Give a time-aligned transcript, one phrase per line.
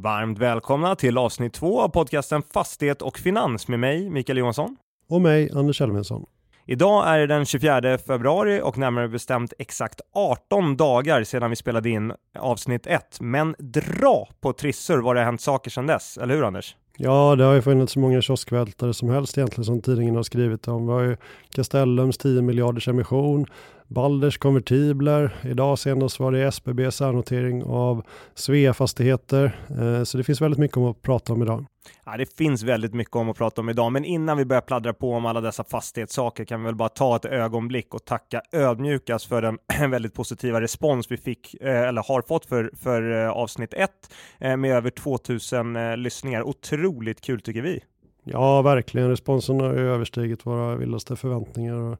[0.00, 4.76] Varmt välkomna till avsnitt två av podcasten Fastighet och Finans med mig, Mikael Johansson.
[5.08, 6.26] Och mig, Anders Elfvinsson.
[6.66, 11.90] Idag är det den 24 februari och närmare bestämt exakt 18 dagar sedan vi spelade
[11.90, 13.20] in avsnitt 1.
[13.20, 16.76] Men dra på trissor vad det har hänt saker sedan dess, eller hur Anders?
[16.96, 20.68] Ja, det har ju funnits så många kioskvältare som helst egentligen som tidningen har skrivit
[20.68, 20.86] om.
[20.86, 21.16] Vi har ju
[21.48, 23.46] Castellums 10 miljarders emission,
[23.88, 25.36] Balders konvertibler.
[25.44, 29.58] Idag senast var det SBB särnotering av Svea-fastigheter.
[29.80, 31.66] Eh, så det finns väldigt mycket om att prata om idag.
[32.04, 34.92] Ja, det finns väldigt mycket om att prata om idag, men innan vi börjar pladdra
[34.92, 39.26] på om alla dessa fastighetssaker kan vi väl bara ta ett ögonblick och tacka ödmjukast
[39.26, 39.58] för den
[39.90, 43.90] väldigt positiva respons vi fick eh, eller har fått för, för eh, avsnitt 1
[44.38, 46.42] med över 2000 lyssningar.
[46.42, 47.80] Otroligt kul tycker vi.
[48.24, 49.08] Ja, verkligen.
[49.08, 51.96] Responsen har ju överstigit våra vildaste förväntningar.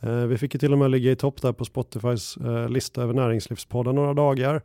[0.00, 3.02] Eh, vi fick ju till och med ligga i topp där på Spotifys eh, lista
[3.02, 4.62] över näringslivspodden några dagar.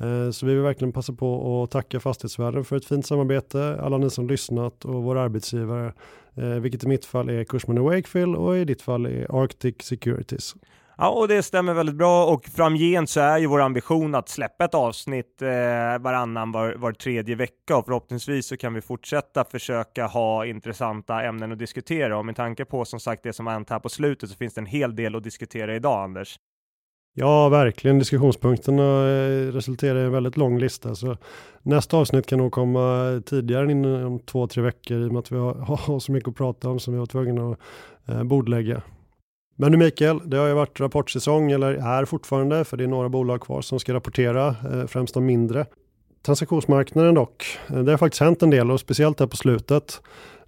[0.00, 3.98] Eh, så vi vill verkligen passa på att tacka Fastighetsvärlden för ett fint samarbete, alla
[3.98, 5.92] ni som lyssnat och våra arbetsgivare,
[6.34, 10.54] eh, vilket i mitt fall är Kursman Wakefield och i ditt fall är Arctic Securities.
[10.98, 14.64] Ja, och det stämmer väldigt bra och framgent så är ju vår ambition att släppa
[14.64, 15.48] ett avsnitt eh,
[16.00, 21.52] varannan var, var tredje vecka och förhoppningsvis så kan vi fortsätta försöka ha intressanta ämnen
[21.52, 24.30] att diskutera och med tanke på som sagt det som har hänt här på slutet
[24.30, 26.38] så finns det en hel del att diskutera idag Anders.
[27.14, 27.98] Ja, verkligen.
[27.98, 30.94] Diskussionspunkterna eh, resulterar i en väldigt lång lista.
[30.94, 31.16] Så
[31.62, 35.32] nästa avsnitt kan nog komma tidigare än inom två, tre veckor i och med att
[35.32, 35.54] vi har,
[35.86, 37.58] har så mycket att prata om som vi var tvungna att
[38.08, 38.82] eh, bordlägga.
[39.62, 43.08] Men nu Mikael, det har ju varit rapportsäsong, eller är fortfarande, för det är några
[43.08, 45.66] bolag kvar som ska rapportera, eh, främst de mindre.
[46.26, 50.00] Transaktionsmarknaden dock, eh, det har faktiskt hänt en del och speciellt här på slutet.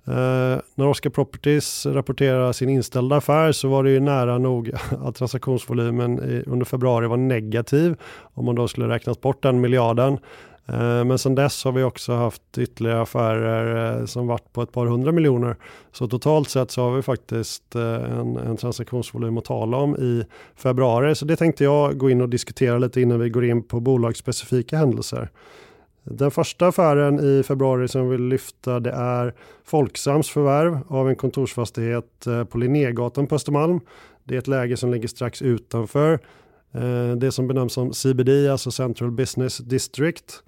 [0.07, 4.71] Eh, när Oscar Properties rapporterar sin inställda affär så var det ju nära nog
[5.05, 10.19] att transaktionsvolymen i, under februari var negativ om man då skulle räknat bort den miljarden.
[10.67, 14.73] Eh, men sen dess har vi också haft ytterligare affärer eh, som varit på ett
[14.73, 15.57] par hundra miljoner.
[15.93, 20.25] Så totalt sett så har vi faktiskt eh, en, en transaktionsvolym att tala om i
[20.57, 21.15] februari.
[21.15, 24.79] Så det tänkte jag gå in och diskutera lite innan vi går in på bolagsspecifika
[24.79, 25.31] händelser.
[26.07, 31.17] Den första affären i februari som vi vill lyfta det är Folksams förvärv av en
[31.17, 33.81] kontorsfastighet på Linnégatan på Östermalm.
[34.25, 36.19] Det är ett läge som ligger strax utanför
[36.75, 40.43] Eh, det som benämns som CBD, alltså Central Business District.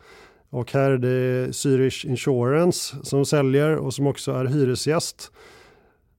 [0.51, 5.33] Och här är det Zürich Insurance som säljer och som också är hyresgäst.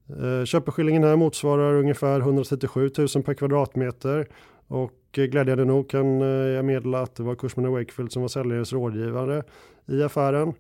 [0.10, 4.28] Eh, köpeskillingen här motsvarar ungefär 137 000 per kvadratmeter
[4.68, 8.74] och eh, glädjande nog kan jag meddela att det var Cushman Wakefield som var säljarens
[8.74, 9.44] rådgivare
[9.88, 10.54] i affären.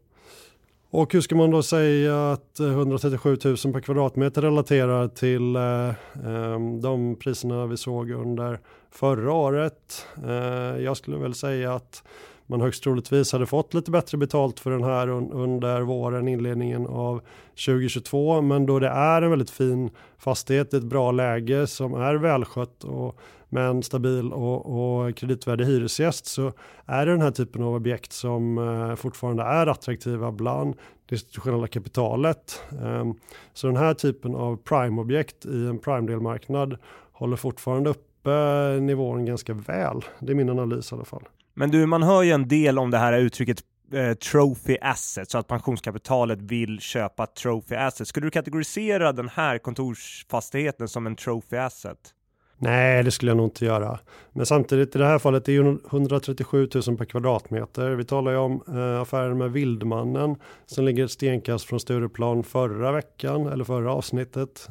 [0.89, 5.93] Och hur ska man då säga att eh, 137 000 per kvadratmeter relaterar till eh,
[6.25, 8.59] ehm, de priserna vi såg under
[8.91, 10.05] förra året?
[10.27, 12.03] Eh, jag skulle väl säga att
[12.45, 17.21] man högst troligtvis hade fått lite bättre betalt för den här under våren, inledningen av
[17.65, 18.41] 2022.
[18.41, 23.19] Men då det är en väldigt fin fastighet, ett bra läge som är välskött och
[23.49, 26.53] med en stabil och, och kreditvärdig hyresgäst så
[26.85, 30.75] är det den här typen av objekt som eh, fortfarande är attraktiva bland
[31.09, 32.63] det institutionella kapitalet.
[32.71, 33.05] Eh,
[33.53, 36.77] så den här typen av prime-objekt i en prime-delmarknad
[37.11, 40.01] håller fortfarande uppe nivån ganska väl.
[40.19, 41.23] Det är min analys i alla fall.
[41.53, 45.37] Men du, man hör ju en del om det här uttrycket eh, trophy asset, så
[45.37, 48.07] att pensionskapitalet vill köpa trophy asset.
[48.07, 52.13] Skulle du kategorisera den här kontorsfastigheten som en trophy asset?
[52.59, 53.99] Nej, det skulle jag nog inte göra.
[54.33, 57.89] Men samtidigt i det här fallet är ju 137 000 per kvadratmeter.
[57.91, 60.35] Vi talar ju om eh, affären med Vildmannen
[60.65, 64.69] som ligger ett stenkast från Stureplan förra veckan eller förra avsnittet.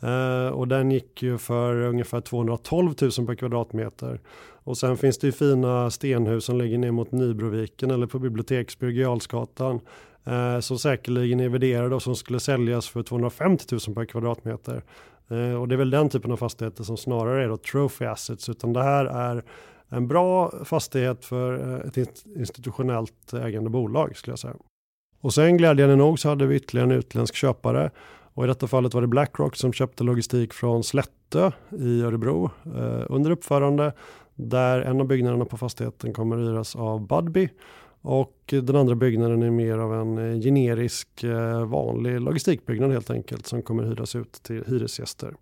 [0.00, 4.20] Eh, och den gick ju för ungefär 212 000 per kvadratmeter.
[4.64, 8.98] Och sen finns det ju fina stenhus som ligger ner mot Nybroviken eller på Biblioteksbyrg
[8.98, 9.80] Jarlsgatan.
[10.26, 14.82] Eh, som säkerligen är värderade och som skulle säljas för 250 000 per kvadratmeter.
[15.28, 18.48] Eh, och det är väl den typen av fastigheter som snarare är då trophy assets.
[18.48, 19.42] Utan det här är
[19.88, 24.56] en bra fastighet för eh, ett institutionellt ägande bolag skulle jag säga.
[25.20, 27.90] Och sen glädjande nog så hade vi ytterligare en utländsk köpare
[28.34, 33.04] och i detta fallet var det Blackrock som köpte logistik från Slättö i Örebro eh,
[33.08, 33.92] under uppförande
[34.34, 37.48] där en av byggnaderna på fastigheten kommer att hyras av Budbee
[38.06, 43.46] och den andra byggnaden är mer av en eh, generisk eh, vanlig logistikbyggnad helt enkelt
[43.46, 45.34] som kommer hyras ut till hyresgäster.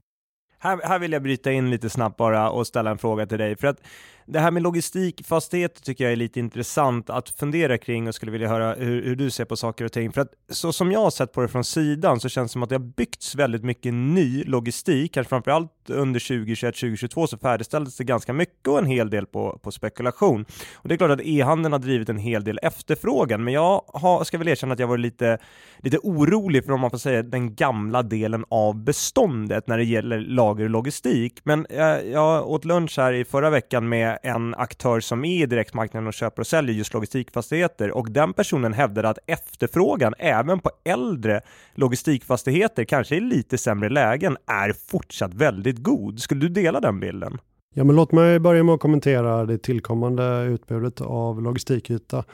[0.58, 3.56] Här, här vill jag bryta in lite snabbt bara och ställa en fråga till dig.
[3.56, 3.80] För att
[4.26, 8.48] det här med logistikfastigheter tycker jag är lite intressant att fundera kring och skulle vilja
[8.48, 10.12] höra hur, hur, du ser på saker och ting.
[10.12, 12.62] För att så som jag har sett på det från sidan så känns det som
[12.62, 18.04] att det har byggts väldigt mycket ny logistik, kanske framförallt under 2021-2022 så färdigställdes det
[18.04, 20.44] ganska mycket och en hel del på, på spekulation.
[20.74, 24.24] Och det är klart att e-handeln har drivit en hel del efterfrågan, men jag har,
[24.24, 25.38] ska väl erkänna att jag var lite,
[25.78, 30.20] lite orolig för om man får säga den gamla delen av beståndet när det gäller
[30.20, 31.40] lager och logistik.
[31.44, 35.46] Men jag, jag åt lunch här i förra veckan med en aktör som är i
[35.46, 40.70] direktmarknaden och köper och säljer just logistikfastigheter och den personen hävdade att efterfrågan även på
[40.84, 41.40] äldre
[41.74, 46.20] logistikfastigheter, kanske i lite sämre lägen, är fortsatt väldigt god.
[46.20, 47.38] Skulle du dela den bilden?
[47.76, 52.24] Ja, men låt mig börja med att kommentera det tillkommande utbudet av logistikyta.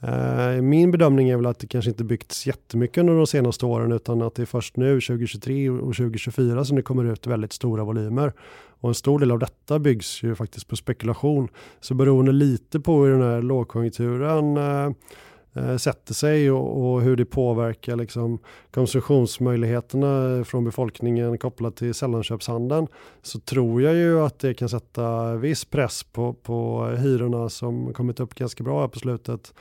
[0.00, 3.92] Eh, min bedömning är väl att det kanske inte byggts jättemycket under de senaste åren
[3.92, 7.84] utan att det är först nu 2023 och 2024 som det kommer ut väldigt stora
[7.84, 8.32] volymer.
[8.80, 11.48] Och en stor del av detta byggs ju faktiskt på spekulation.
[11.80, 14.90] Så beroende lite på hur den här lågkonjunkturen eh,
[15.54, 18.38] eh, sätter sig och, och, hur det påverkar liksom,
[18.70, 22.86] konsumtionsmöjligheterna från befolkningen kopplat till sällanköpshandeln
[23.22, 28.20] så tror jag ju att det kan sätta viss press på, på hyrorna som kommit
[28.20, 29.52] upp ganska bra här på slutet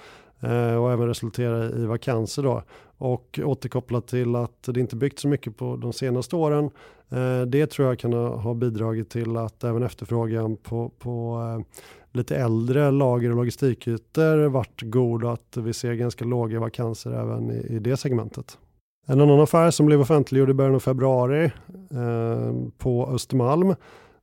[0.46, 2.64] Eh, och även resultera i vakanser då.
[2.98, 6.70] Och återkopplat till att det inte byggt så mycket på de senaste åren.
[7.10, 11.66] Eh, det tror jag kan ha, bidragit till att även efterfrågan på, på eh,
[12.18, 17.52] lite äldre lager och logistikytor varit god och att vi ser ganska låga vakanser även
[17.52, 18.58] i, i det segmentet.
[19.08, 23.76] En annan affär som blev offentliggjord i början av februari eh, på Östermalm,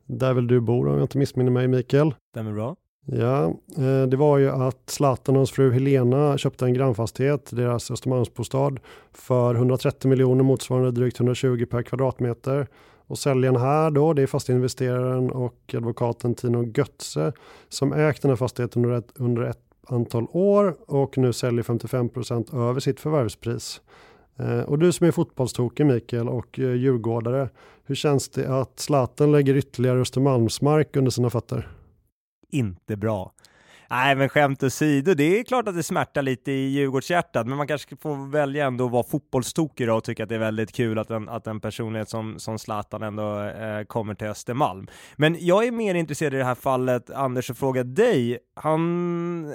[0.07, 2.15] där väl du bor om jag inte missminner mig Mikael.
[2.31, 2.77] Stämmer bra.
[3.05, 3.45] Ja,
[3.79, 8.81] eh, det var ju att Zlatan och hans fru Helena köpte en grannfastighet, deras Östermalmsbostad,
[9.13, 12.67] för 130 miljoner motsvarande drygt 120 per kvadratmeter.
[13.07, 17.33] Och säljaren här då, det är fastighetsinvesteraren och advokaten Tino Götze
[17.69, 22.69] som ägt den här fastigheten under ett, under ett antal år och nu säljer 55%
[22.69, 23.81] över sitt förvärvspris.
[24.37, 27.49] Eh, och du som är fotbollstokig Mikael och eh, djurgårdare,
[27.85, 31.69] hur känns det att Zlatan lägger ytterligare Östermalmsmark under sina fötter?
[32.53, 33.33] Inte bra.
[33.91, 37.67] Nej, men skämt åsido, det är klart att det smärtar lite i Djurgårdshjärtat, men man
[37.67, 41.11] kanske får välja ändå att vara fotbollstokig och tycka att det är väldigt kul att
[41.11, 44.87] en, att en personlighet som, som Zlatan ändå eh, kommer till Östermalm.
[45.17, 48.39] Men jag är mer intresserad i det här fallet, Anders, att fråga dig.
[48.55, 49.55] Han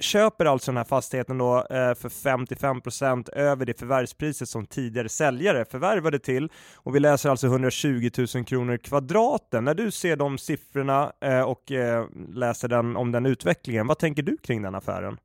[0.00, 5.08] köper alltså den här fastigheten då eh, för 55 procent över det förvärvspriset som tidigare
[5.08, 9.64] säljare förvärvade till och vi läser alltså 120 000 kronor kvadraten.
[9.64, 14.22] När du ser de siffrorna eh, och eh, läser den om den utvecklingen, vad tänker
[14.22, 15.16] du kring den affären?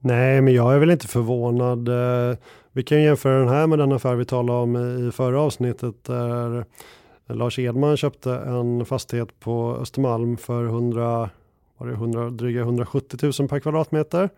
[0.00, 1.88] Nej, men jag är väl inte förvånad.
[2.72, 4.76] Vi kan jämföra den här med den affär vi talade om
[5.08, 6.64] i förra avsnittet där
[7.34, 11.30] Lars Edman köpte en fastighet på Östermalm för 100
[11.78, 14.28] var det 100, dryga 170 000 per kvadratmeter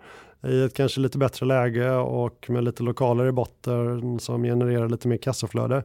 [0.46, 5.08] i ett kanske lite bättre läge och med lite lokaler i botten som genererar lite
[5.08, 5.76] mer kassaflöde.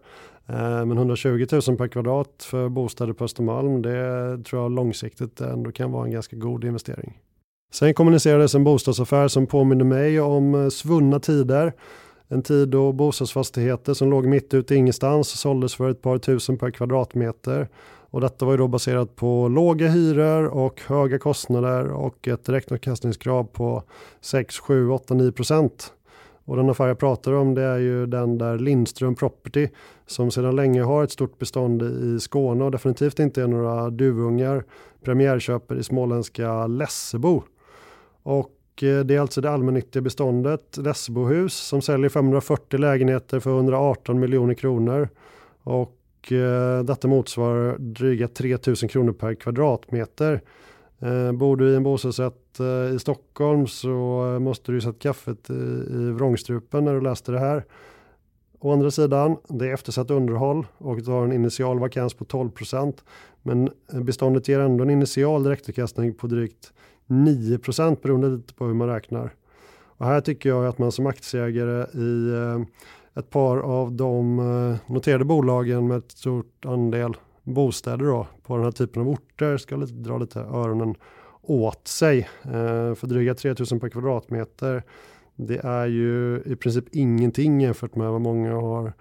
[0.48, 5.72] Eh, men 120 000 per kvadrat för bostäder på Östermalm, det tror jag långsiktigt ändå
[5.72, 7.20] kan vara en ganska god investering.
[7.74, 11.74] Sen kommunicerades en bostadsaffär som påminner mig om eh, svunna tider.
[12.28, 16.58] En tid då bostadsfastigheter som låg mitt ute i ingenstans såldes för ett par tusen
[16.58, 17.68] per kvadratmeter
[18.16, 23.44] och detta var ju då baserat på låga hyror och höga kostnader och ett direktavkastningskrav
[23.44, 23.84] på
[24.22, 25.94] 6, 7, 8, 9 procent.
[26.46, 29.68] Och den affär jag pratar om det är ju den där Lindström Property
[30.06, 34.64] som sedan länge har ett stort bestånd i Skåne och definitivt inte är några duvungar
[35.04, 37.44] premiärköper i småländska Lessebo.
[38.24, 44.20] Och eh, det är alltså det allmännyttiga beståndet Lessebohus som säljer 540 lägenheter för 118
[44.20, 45.10] miljoner kronor.
[45.64, 45.95] Och
[46.32, 50.42] eh, detta motsvarar dryga 3000 kronor per kvadratmeter.
[51.00, 55.50] Eh, bor du i en bostadsrätt eh, i Stockholm så eh, måste du sätta kaffet
[55.50, 55.54] i,
[55.90, 57.66] i vrångstrupen när du läste det här.
[58.60, 62.50] Å andra sidan, det är eftersatt underhåll och du har en initial vakans på 12
[62.50, 63.04] procent.
[63.42, 66.74] Men eh, beståndet ger ändå en initial direktavkastning på drygt
[67.08, 69.34] 9 procent beroende lite på hur man räknar.
[69.98, 72.66] Och här tycker jag att man som aktieägare i eh,
[73.16, 78.64] ett par av de eh, noterade bolagen med ett stort andel bostäder då, på den
[78.64, 80.96] här typen av orter ska lite, dra lite öronen
[81.42, 82.20] åt sig.
[82.44, 84.84] Eh, för dryga 3000 per kvadratmeter.
[85.36, 88.94] Det är ju i princip ingenting jämfört med vad många har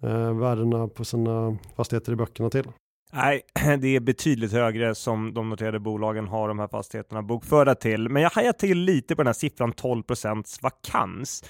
[0.00, 2.68] eh, värdena på sina fastigheter i böckerna till.
[3.12, 3.42] Nej,
[3.80, 8.08] det är betydligt högre som de noterade bolagen har de här fastigheterna bokförda till.
[8.08, 11.44] Men jag hajar till lite på den här siffran 12% vakans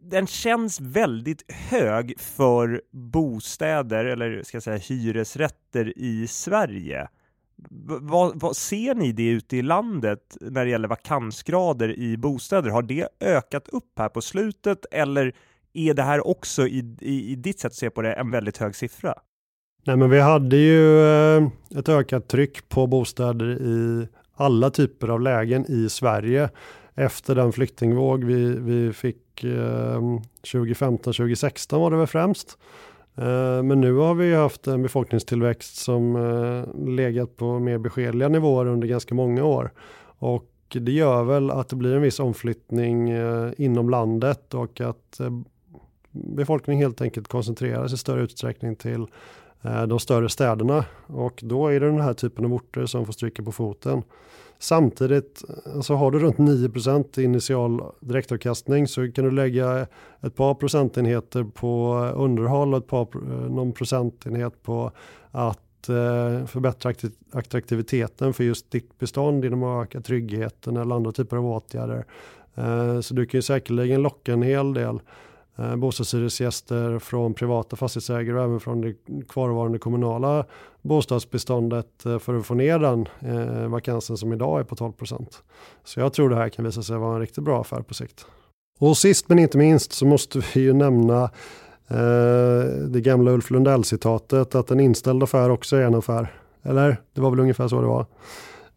[0.00, 7.08] den känns väldigt hög för bostäder, eller ska jag säga hyresrätter i Sverige.
[8.00, 12.70] vad, vad, ser ni det ute i landet när det gäller vakansgrader i bostäder?
[12.70, 15.34] Har det ökat upp här på slutet eller
[15.72, 18.58] är det här också i, i, i ditt sätt att se på det en väldigt
[18.58, 19.14] hög siffra?
[19.86, 25.20] Nej, men vi hade ju eh, ett ökat tryck på bostäder i alla typer av
[25.20, 26.50] lägen i Sverige
[26.94, 30.00] efter den flyktingvåg vi, vi fick eh,
[30.42, 32.58] 2015-2016 var det väl främst.
[33.16, 38.66] Eh, men nu har vi haft en befolkningstillväxt som eh, legat på mer beskedliga nivåer
[38.66, 39.72] under ganska många år.
[40.18, 45.20] Och det gör väl att det blir en viss omflyttning eh, inom landet och att
[45.20, 45.30] eh,
[46.10, 49.06] befolkningen helt enkelt koncentreras i större utsträckning till
[49.64, 50.84] Eh, de större städerna.
[51.06, 54.02] Och då är det den här typen av orter som får stryka på foten.
[54.58, 55.44] Samtidigt,
[55.74, 59.86] alltså har du runt 9% initial direktavkastning så kan du lägga
[60.20, 64.90] ett par procentenheter på underhåll och ett par, eh, någon procentenhet på
[65.30, 66.92] att eh, förbättra
[67.32, 72.04] attraktiviteten för just ditt bestånd genom att öka tryggheten eller andra typer av åtgärder.
[72.54, 75.00] Eh, så du kan ju säkerligen locka en hel del
[75.58, 78.94] eh, bostadshyresgäster från privata fastighetsägare och även från det
[79.28, 80.44] kvarvarande kommunala
[80.82, 85.42] bostadsbeståndet eh, för att få ner den eh, vakansen som idag är på 12 procent.
[85.84, 88.26] Så jag tror det här kan visa sig vara en riktigt bra affär på sikt.
[88.78, 91.22] Och sist men inte minst så måste vi ju nämna
[91.88, 96.32] eh, det gamla Ulf Lundell-citatet att en inställd affär också är en affär.
[96.62, 97.00] Eller?
[97.12, 98.06] Det var väl ungefär så det var.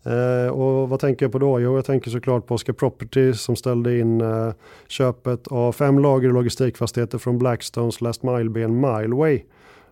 [0.08, 1.60] Eh, och vad tänker jag på då?
[1.60, 4.52] Jo, jag tänker såklart på Oscar Property som ställde in eh,
[4.88, 9.44] köpet av fem lager logistikfastigheter från Blackstones Last Mile-ben Mileway.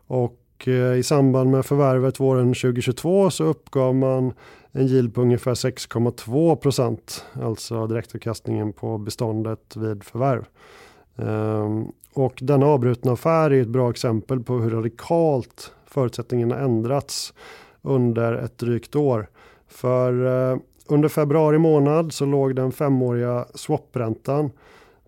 [0.08, 4.34] Och eh, i samband med förvärvet våren 2022 så uppgav man
[4.72, 10.46] en yield på ungefär 6,2 procent, alltså direktavkastningen på beståndet vid förvärv.
[11.16, 17.34] Um, och denna avbrutna affär är ett bra exempel på hur radikalt förutsättningarna ändrats
[17.82, 19.28] under ett drygt år.
[19.76, 24.52] För eh, under februari månad så låg den femåriga swapräntan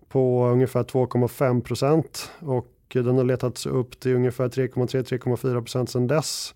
[0.08, 6.54] på ungefär 2,5 procent och den har letats upp till ungefär 3,3-3,4 procent sedan dess.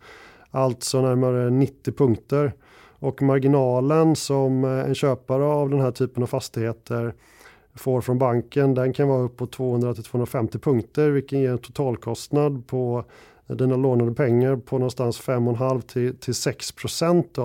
[0.50, 2.52] Alltså närmare 90 punkter.
[2.99, 7.14] Och marginalen som eh, en köpare av den här typen av fastigheter
[7.75, 13.04] får från banken den kan vara upp på 200-250 punkter vilket ger en totalkostnad på
[13.47, 17.38] dina lånade pengar på någonstans 5,5 till, till 6 procent.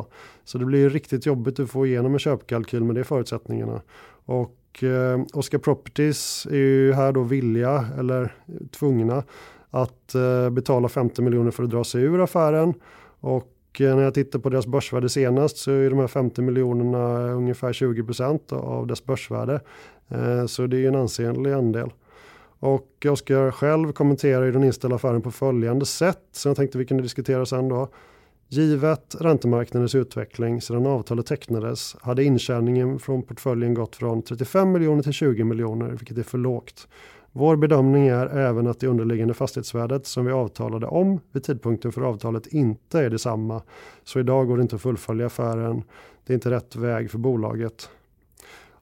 [0.48, 3.82] Så det blir riktigt jobbigt att få igenom en köpkalkyl med de förutsättningarna.
[4.25, 8.36] Och eh, Oscar Properties är ju här då villiga eller
[8.72, 9.24] tvungna
[9.70, 12.74] att eh, betala 50 miljoner för att dra sig ur affären.
[13.20, 17.32] Och eh, när jag tittar på deras börsvärde senast så är de här 50 miljonerna
[17.32, 19.62] ungefär 20% av dess börsvärde.
[20.10, 21.89] Eh, så det är en ansenlig andel.
[22.60, 26.86] Och Oskar själv kommenterar ju den inställda affären på följande sätt som jag tänkte vi
[26.86, 27.89] kunde diskutera sen då.
[28.50, 35.13] Givet räntemarknadens utveckling sedan avtalet tecknades hade intjäningen från portföljen gått från 35 miljoner till
[35.13, 36.88] 20 miljoner, vilket är för lågt.
[37.32, 42.01] Vår bedömning är även att det underliggande fastighetsvärdet som vi avtalade om vid tidpunkten för
[42.01, 43.62] avtalet inte är detsamma.
[44.04, 45.84] Så idag går det inte att fullfölja affären.
[46.25, 47.89] Det är inte rätt väg för bolaget.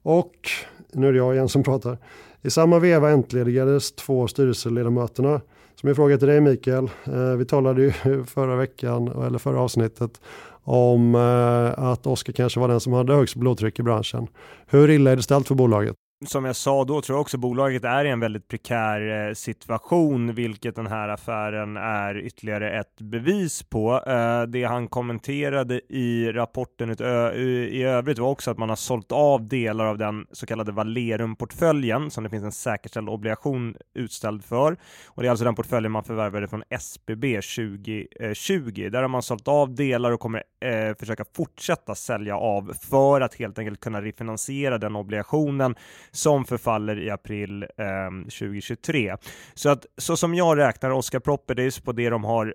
[0.01, 0.49] Och
[0.91, 1.97] nu är det jag igen som pratar.
[2.41, 5.41] I samma veva entledigades två styrelseledamöterna.
[5.75, 7.91] Som jag fråga till dig Mikael, eh, vi talade ju
[8.25, 10.21] förra veckan, eller förra avsnittet,
[10.63, 14.27] om eh, att Oskar kanske var den som hade högst blodtryck i branschen.
[14.67, 15.95] Hur illa är det ställt för bolaget?
[16.25, 20.35] Som jag sa då tror jag också bolaget är i en väldigt prekär eh, situation,
[20.35, 24.03] vilket den här affären är ytterligare ett bevis på.
[24.07, 29.47] Eh, det han kommenterade i rapporten i övrigt var också att man har sålt av
[29.47, 34.77] delar av den så kallade Valerum-portföljen som det finns en säkerställd obligation utställd för.
[35.07, 38.89] Och det är alltså den portföljen man förvärvade från SBB 2020.
[38.91, 43.35] Där har man sålt av delar och kommer eh, försöka fortsätta sälja av för att
[43.35, 45.75] helt enkelt kunna refinansiera den obligationen
[46.15, 49.17] som förfaller i april eh, 2023.
[49.53, 52.53] Så att så som jag räknar Oscar Properties på det de har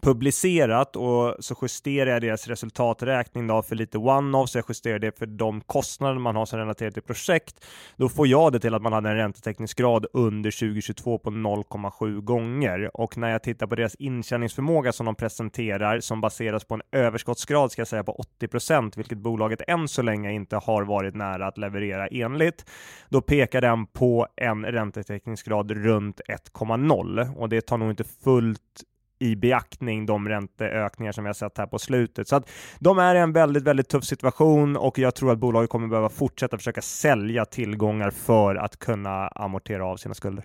[0.00, 5.18] publicerat och så justerar jag deras resultaträkning då för lite one-off, så jag justerar det
[5.18, 7.66] för de kostnader man har som relaterar till projekt.
[7.96, 12.90] Då får jag det till att man hade en räntetäckningsgrad under 2022 på 0,7 gånger
[12.94, 17.72] och när jag tittar på deras intjäningsförmåga som de presenterar som baseras på en överskottsgrad
[17.72, 21.46] ska jag säga på 80 procent, vilket bolaget än så länge inte har varit nära
[21.46, 22.70] att leverera enligt.
[23.08, 28.84] Då pekar den på en räntetäckningsgrad runt 1,0 och det tar nog inte fullt
[29.18, 32.28] i beaktning de ränteökningar som vi har sett här på slutet.
[32.28, 35.70] Så att de är i en väldigt, väldigt tuff situation och jag tror att bolaget
[35.70, 40.44] kommer behöva fortsätta försöka sälja tillgångar för att kunna amortera av sina skulder.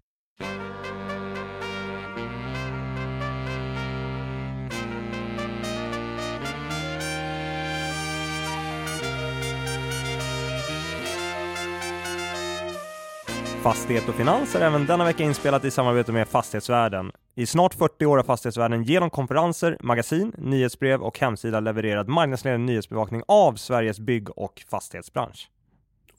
[13.64, 17.12] Fastighet och finans är även denna vecka inspelat i samarbete med Fastighetsvärlden.
[17.36, 23.22] I snart 40 år har Fastighetsvärlden genom konferenser, magasin, nyhetsbrev och hemsida levererat marknadsledande nyhetsbevakning
[23.28, 25.50] av Sveriges bygg och fastighetsbransch.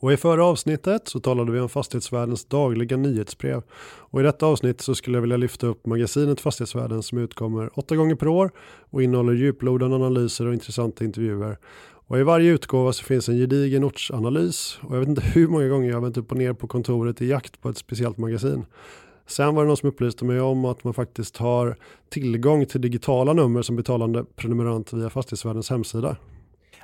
[0.01, 3.63] Och i förra avsnittet så talade vi om Fastighetsvärldens dagliga nyhetsbrev.
[4.01, 7.97] Och i detta avsnitt så skulle jag vilja lyfta upp magasinet Fastighetsvärlden som utkommer åtta
[7.97, 8.51] gånger per år
[8.91, 11.59] och innehåller djuplodande analyser och intressanta intervjuer.
[12.11, 15.69] Och i varje utgåva så finns en gedigen ortsanalys och jag vet inte hur många
[15.69, 18.65] gånger jag har vänt upp och ner på kontoret i jakt på ett speciellt magasin.
[19.27, 21.77] Sen var det någon som upplyste mig om att man faktiskt har
[22.09, 26.17] tillgång till digitala nummer som betalande prenumerant via Fastighetsvärdens hemsida.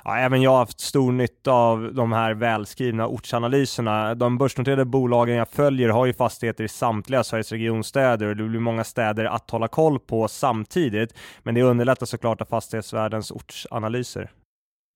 [0.03, 4.15] Ja, även jag har haft stor nytta av de här välskrivna ortsanalyserna.
[4.15, 8.59] De börsnoterade bolagen jag följer har ju fastigheter i samtliga Sveriges regionstäder och det blir
[8.59, 11.13] många städer att hålla koll på samtidigt.
[11.43, 14.31] Men det underlättar såklart av fastighetsvärdens ortsanalyser.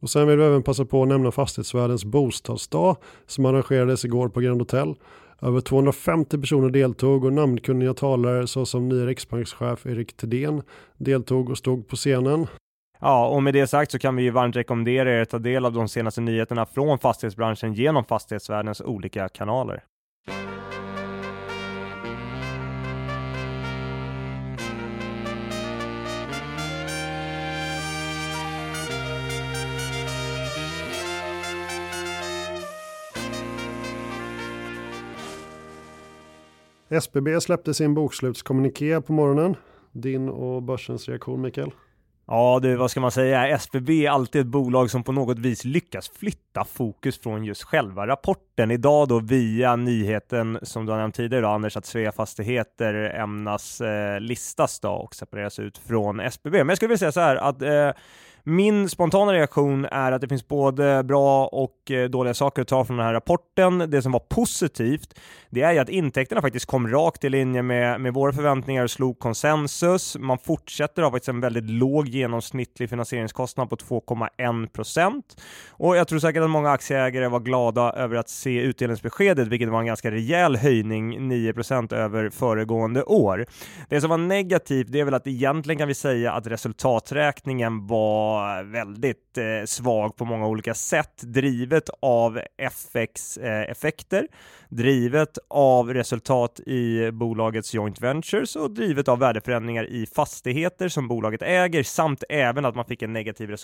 [0.01, 4.39] Och sen vill vi även passa på att nämna Fastighetsvärdens bostadsdag som arrangerades igår på
[4.39, 4.95] Grand Hotel.
[5.41, 10.61] Över 250 personer deltog och namnkunniga talare såsom nya riksbankschef Erik Thedéen
[10.97, 12.47] deltog och stod på scenen.
[12.99, 15.65] Ja, och med det sagt så kan vi ju varmt rekommendera er att ta del
[15.65, 19.83] av de senaste nyheterna från fastighetsbranschen genom fastighetsvärdens olika kanaler.
[36.91, 39.55] SBB släppte sin bokslutskommuniké på morgonen.
[39.91, 41.71] Din och börsens reaktion Mikael?
[42.27, 43.47] Ja du, vad ska man säga?
[43.47, 48.07] SBB är alltid ett bolag som på något vis lyckas flytta fokus från just själva
[48.07, 48.71] rapporten.
[48.71, 53.81] Idag då via nyheten som du har nämnt tidigare då, Anders, att Svea Fastigheter ämnas
[53.81, 56.57] eh, listas då och separeras ut från SBB.
[56.57, 58.01] Men jag skulle vilja säga så här att eh,
[58.43, 62.85] min spontana reaktion är att det finns både bra och eh, dåliga saker att ta
[62.85, 63.77] från den här rapporten.
[63.77, 65.19] Det som var positivt,
[65.49, 68.91] det är ju att intäkterna faktiskt kom rakt i linje med, med våra förväntningar och
[68.91, 70.17] slog konsensus.
[70.19, 75.41] Man fortsätter ha faktiskt en väldigt låg genomsnittlig finansieringskostnad på 2,1 procent.
[75.69, 79.79] Och jag tror säkert att många aktieägare var glada över att se utdelningsbeskedet, vilket var
[79.79, 83.45] en ganska rejäl höjning, 9 procent över föregående år.
[83.89, 88.30] Det som var negativt, det är väl att egentligen kan vi säga att resultaträkningen var
[88.31, 96.59] var väldigt eh, svag på många olika sätt, drivet av FX-effekter, eh, drivet av resultat
[96.59, 102.65] i bolagets joint ventures och drivet av värdeförändringar i fastigheter som bolaget äger samt även
[102.65, 103.55] att man fick en negativ eh,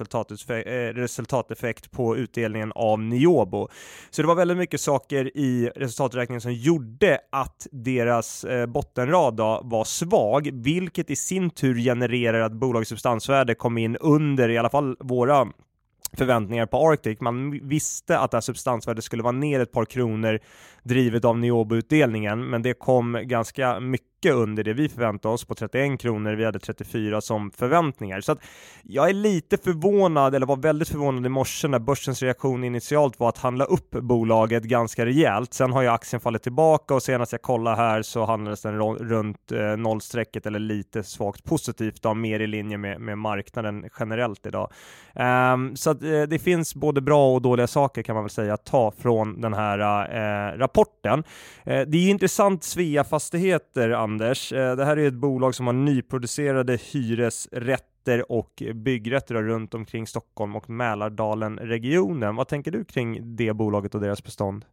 [0.94, 3.68] resultateffekt på utdelningen av Niobo.
[4.10, 9.62] Så det var väldigt mycket saker i resultaträkningen som gjorde att deras eh, bottenrad då
[9.64, 14.70] var svag, vilket i sin tur genererar att bolagets substansvärde kom in under i alla
[14.70, 15.48] fall våra
[16.14, 17.20] förväntningar på Arctic.
[17.22, 20.40] Man visste att det här substansvärdet skulle vara ner ett par kronor
[20.84, 26.00] drivet av Neobo-utdelningen, men det kom ganska mycket under det vi förväntade oss på 31
[26.00, 26.34] kronor.
[26.34, 28.22] Vi hade 34 som förväntningar.
[28.22, 28.40] Så att
[28.84, 33.30] jag är lite förvånad, eller var väldigt förvånad i morse när börsens reaktion initialt var
[33.30, 35.54] att handla upp bolaget ganska rejält.
[35.54, 39.52] Sen har ju aktien fallit tillbaka och senast jag kollade här så handlades den runt
[39.52, 44.72] eh, nollstrecket eller lite svagt positivt, då, mer i linje med, med marknaden generellt idag.
[45.54, 48.54] Um, så att, eh, det finns både bra och dåliga saker kan man väl säga
[48.54, 51.24] att ta från den här eh, rapporten.
[51.64, 54.54] Eh, det är intressant Svea Fastigheter Anders.
[54.54, 60.56] Eh, det här är ett bolag som har nyproducerade hyresrätter och byggrätter runt omkring Stockholm
[60.56, 62.36] och Mälardalen-regionen.
[62.36, 64.66] Vad tänker du kring det bolaget och deras bestånd?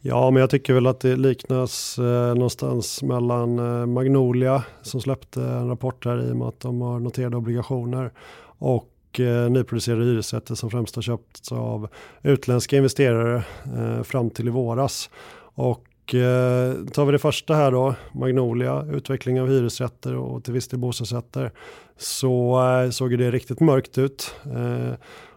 [0.00, 5.42] Ja, men jag tycker väl att det liknas eh, någonstans mellan eh, Magnolia som släppte
[5.42, 8.12] en rapport här i och med att de har noterade obligationer
[8.58, 11.88] och eh, nyproducerade hyresrätter som främst har köpts av
[12.22, 13.42] utländska investerare
[13.76, 15.10] eh, fram till i våras.
[15.54, 20.68] Och eh, tar vi det första här då, Magnolia, utveckling av hyresrätter och till viss
[20.68, 21.50] del bostadsrätter,
[21.98, 24.34] så eh, såg det riktigt mörkt ut.
[24.44, 24.94] Eh,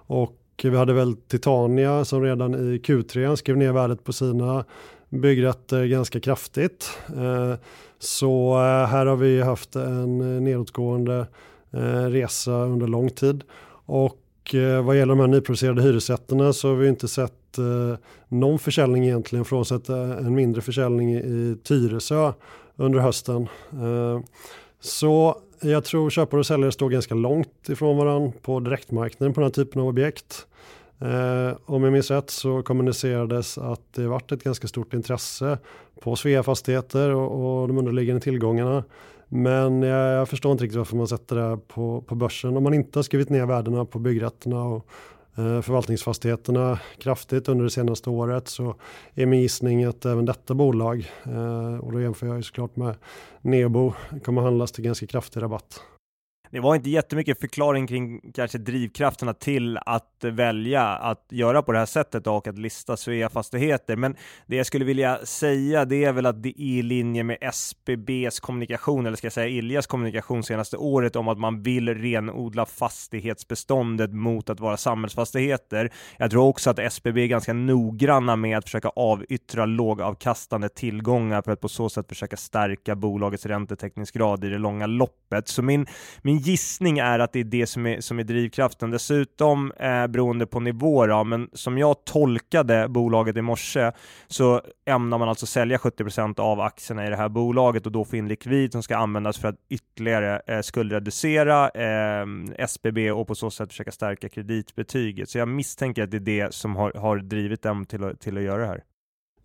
[0.08, 4.66] och vi hade väl Titania som redan i Q3 skrev ner värdet på sina
[5.22, 6.98] byggrätter ganska kraftigt.
[7.18, 7.56] Eh,
[8.00, 11.28] så eh, här har vi haft en eh, nedåtgående
[12.10, 13.44] resa under lång tid.
[13.86, 14.18] Och
[14.52, 19.06] Eh, vad gäller de här nyproducerade hyresrätterna så har vi inte sett eh, någon försäljning
[19.06, 22.34] egentligen frånsett eh, en mindre försäljning i Tyresö
[22.76, 23.48] under hösten.
[23.72, 24.20] Eh,
[24.80, 29.46] så jag tror köpare och säljare står ganska långt ifrån varandra på direktmarknaden på den
[29.46, 30.48] här typen av objekt.
[31.00, 35.58] Eh, om jag minns rätt så kommunicerades att det varit ett ganska stort intresse
[36.02, 38.84] på Svea fastigheter och, och de underliggande tillgångarna.
[39.36, 42.74] Men jag, jag, förstår inte riktigt varför man sätter det på, på börsen om man
[42.74, 44.88] inte har skrivit ner värdena på byggrätterna och
[45.38, 48.76] eh, förvaltningsfastigheterna kraftigt under det senaste året så
[49.14, 52.96] är min gissning att även detta bolag, eh, och då jämför jag ju såklart med
[53.42, 53.94] Nebo,
[54.24, 55.82] kommer handlas till ganska kraftig rabatt.
[56.54, 61.78] Det var inte jättemycket förklaring kring kanske drivkrafterna till att välja att göra på det
[61.78, 63.96] här sättet och att lista Svea-fastigheter.
[63.96, 67.38] Men det jag skulle vilja säga det är väl att det är i linje med
[67.42, 72.66] SBBs kommunikation, eller ska jag säga Iljas kommunikation senaste året om att man vill renodla
[72.66, 75.92] fastighetsbeståndet mot att vara samhällsfastigheter.
[76.18, 81.52] Jag tror också att SBB är ganska noggranna med att försöka avyttra lågavkastande tillgångar för
[81.52, 85.48] att på så sätt försöka stärka bolagets räntetäckningsgrad i det långa loppet.
[85.48, 85.86] Så min,
[86.22, 88.92] min gissning är att det är det som är, som är drivkraften.
[88.92, 93.92] Dessutom eh, beroende på nivå, då, men som jag tolkade bolaget i morse
[94.28, 98.16] så ämnar man alltså sälja 70% av aktierna i det här bolaget och då få
[98.16, 102.26] in likvid som ska användas för att ytterligare eh, skuldreducera eh,
[102.58, 105.30] SBB och på så sätt försöka stärka kreditbetyget.
[105.30, 108.44] Så jag misstänker att det är det som har, har drivit dem till till att
[108.44, 108.84] göra det här.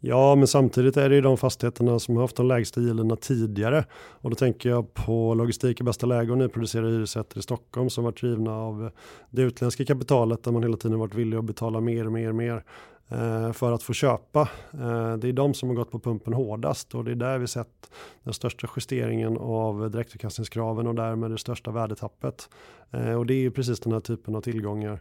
[0.00, 3.84] Ja, men samtidigt är det ju de fastigheterna som har haft de lägsta yielderna tidigare.
[3.94, 8.04] Och då tänker jag på logistik i bästa läge och nyproducerade hyresrätter i Stockholm som
[8.04, 8.90] varit drivna av
[9.30, 12.34] det utländska kapitalet där man hela tiden varit villig att betala mer och mer och
[12.34, 12.64] mer
[13.08, 14.40] eh, för att få köpa.
[14.72, 17.46] Eh, det är de som har gått på pumpen hårdast och det är där vi
[17.46, 17.90] sett
[18.24, 22.48] den största justeringen av direktavkastningskraven och därmed det största värdetappet.
[22.90, 25.00] Eh, och det är ju precis den här typen av tillgångar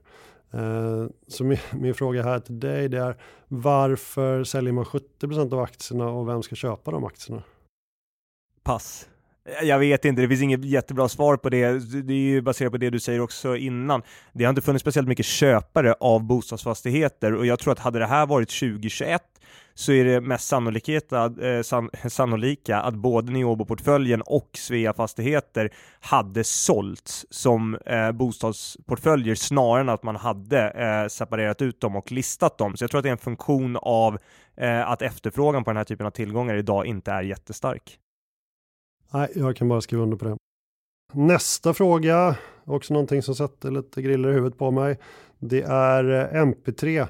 [0.54, 3.16] Eh, så min, min, fråga här till dig det är
[3.48, 7.44] varför säljer man 70% av aktierna och vem ska köpa de aktierna?
[8.64, 9.08] Pass.
[9.46, 11.80] Eh, jag vet inte, det finns inget jättebra svar på det.
[12.04, 14.02] Det är ju baserat på det du säger också innan.
[14.34, 18.06] Det har inte funnits speciellt mycket köpare av bostadsfastigheter och jag tror att hade det
[18.08, 19.22] här varit 2021
[19.78, 20.94] så är det mest sannolika,
[21.42, 29.82] eh, san, sannolika att både Neobo-portföljen och Svea Fastigheter hade sålts som eh, bostadsportföljer snarare
[29.82, 32.78] än att man hade eh, separerat ut dem och listat dem.
[32.78, 34.18] Så jag tror att det är en funktion av
[34.56, 38.00] eh, att efterfrågan på den här typen av tillgångar idag inte är jättestark.
[39.14, 40.38] Nej, jag kan bara skriva under på det.
[41.14, 42.36] Nästa fråga,
[42.66, 44.98] också någonting som sätter lite griller i huvudet på mig.
[45.40, 47.08] Det är eh, MP3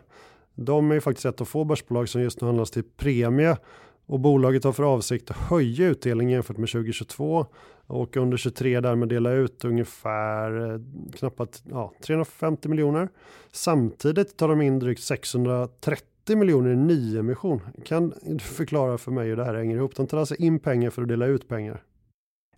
[0.58, 3.58] de är ju faktiskt ett av få börsbolag som just nu handlas till premie
[4.06, 7.46] och bolaget har för avsikt att höja utdelningen jämfört med 2022
[7.88, 10.80] och under 2023 därmed dela ut ungefär eh,
[11.14, 13.10] knappt ja, 350 miljoner.
[13.52, 17.62] Samtidigt tar de in drygt 630 miljoner i nyemission.
[17.86, 19.96] Kan du förklara för mig hur det här hänger ihop?
[19.96, 21.84] De tar alltså in pengar för att dela ut pengar.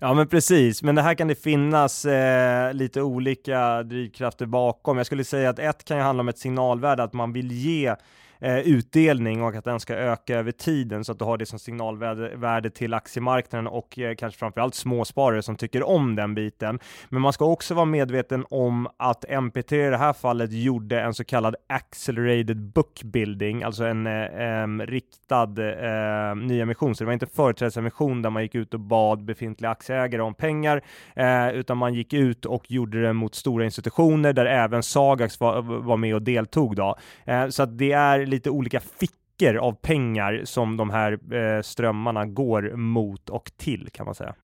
[0.02, 4.98] Ja men precis, men det här kan det finnas eh, lite olika drivkrafter bakom.
[4.98, 7.96] Jag skulle säga att ett kan ju handla om ett signalvärde, att man vill ge
[8.40, 11.60] eh, utdelning och att den ska öka över tiden så att du har det som
[11.60, 16.80] signalvärde till aktiemarknaden och eh, kanske framförallt småsparare som tycker om den biten.
[17.10, 21.14] Men man ska också vara medveten om att MPT i det här fallet gjorde en
[21.14, 26.96] så kallad accelerated book building, alltså en eh, riktad eh, nyemission.
[26.96, 30.82] Så det var inte företrädesemission där man gick ut och bad befintliga aktieägare om pengar,
[31.16, 35.62] eh, utan man gick ut och gjorde det mot stora institutioner där även Sagax var,
[35.62, 36.76] var med och deltog.
[36.76, 36.96] Då.
[37.26, 42.26] Eh, så att det är lite olika fickor av pengar som de här eh, strömmarna
[42.26, 44.36] går mot och till kan man säga.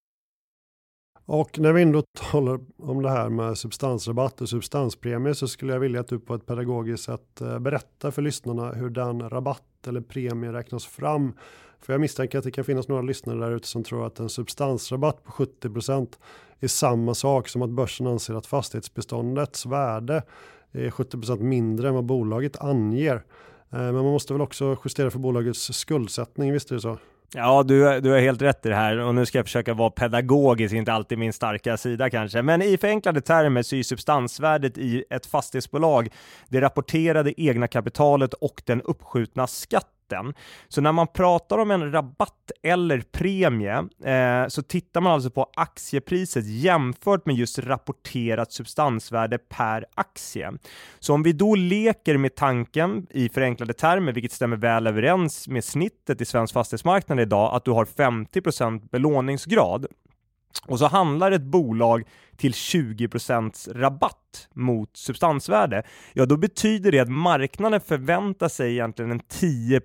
[1.25, 5.79] Och när vi ändå talar om det här med substansrabatt och substanspremie så skulle jag
[5.79, 10.01] vilja att du på ett pedagogiskt sätt eh, berättar för lyssnarna hur den rabatt eller
[10.01, 11.33] premie räknas fram.
[11.79, 14.29] För jag misstänker att det kan finnas några lyssnare där ute som tror att en
[14.29, 16.07] substansrabatt på 70%
[16.59, 20.23] är samma sak som att börsen anser att fastighetsbeståndets värde
[20.71, 23.23] är 70% mindre än vad bolaget anger.
[23.75, 26.97] Eh, men man måste väl också justera för bolagets skuldsättning, visst är det så?
[27.33, 29.89] Ja, du, du har helt rätt i det här och nu ska jag försöka vara
[29.89, 32.41] pedagogisk, inte alltid min starka sida kanske.
[32.41, 36.09] Men i förenklade termer så är substansvärdet i ett fastighetsbolag
[36.49, 40.33] det rapporterade egna kapitalet och den uppskjutna skatten rabatten.
[40.67, 45.51] Så när man pratar om en rabatt eller premie eh, så tittar man alltså på
[45.55, 50.51] aktiepriset jämfört med just rapporterat substansvärde per aktie.
[50.99, 55.63] Så om vi då leker med tanken i förenklade termer, vilket stämmer väl överens med
[55.63, 59.85] snittet i svensk fastighetsmarknad idag, att du har 50% belåningsgrad
[60.67, 62.03] och så handlar ett bolag
[62.37, 69.19] till 20% rabatt mot substansvärde, ja då betyder det att marknaden förväntar sig egentligen en
[69.19, 69.81] 10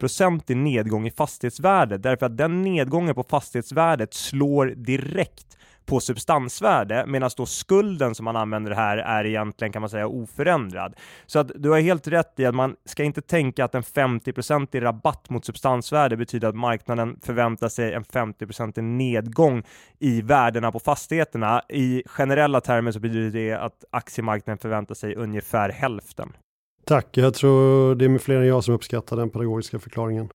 [0.46, 5.56] i nedgång i fastighetsvärde därför att den nedgången på fastighetsvärdet slår direkt
[5.90, 10.94] på substansvärde medan då skulden som man använder här är egentligen kan man säga oförändrad.
[11.26, 14.76] Så att du har helt rätt i att man ska inte tänka att en 50
[14.76, 19.62] i rabatt mot substansvärde betyder att marknaden förväntar sig en 50% nedgång
[19.98, 21.62] i värdena på fastigheterna.
[21.68, 26.32] I generella termer så betyder det att aktiemarknaden förväntar sig ungefär hälften.
[26.84, 30.28] Tack, jag tror det är med fler än jag som uppskattar den pedagogiska förklaringen.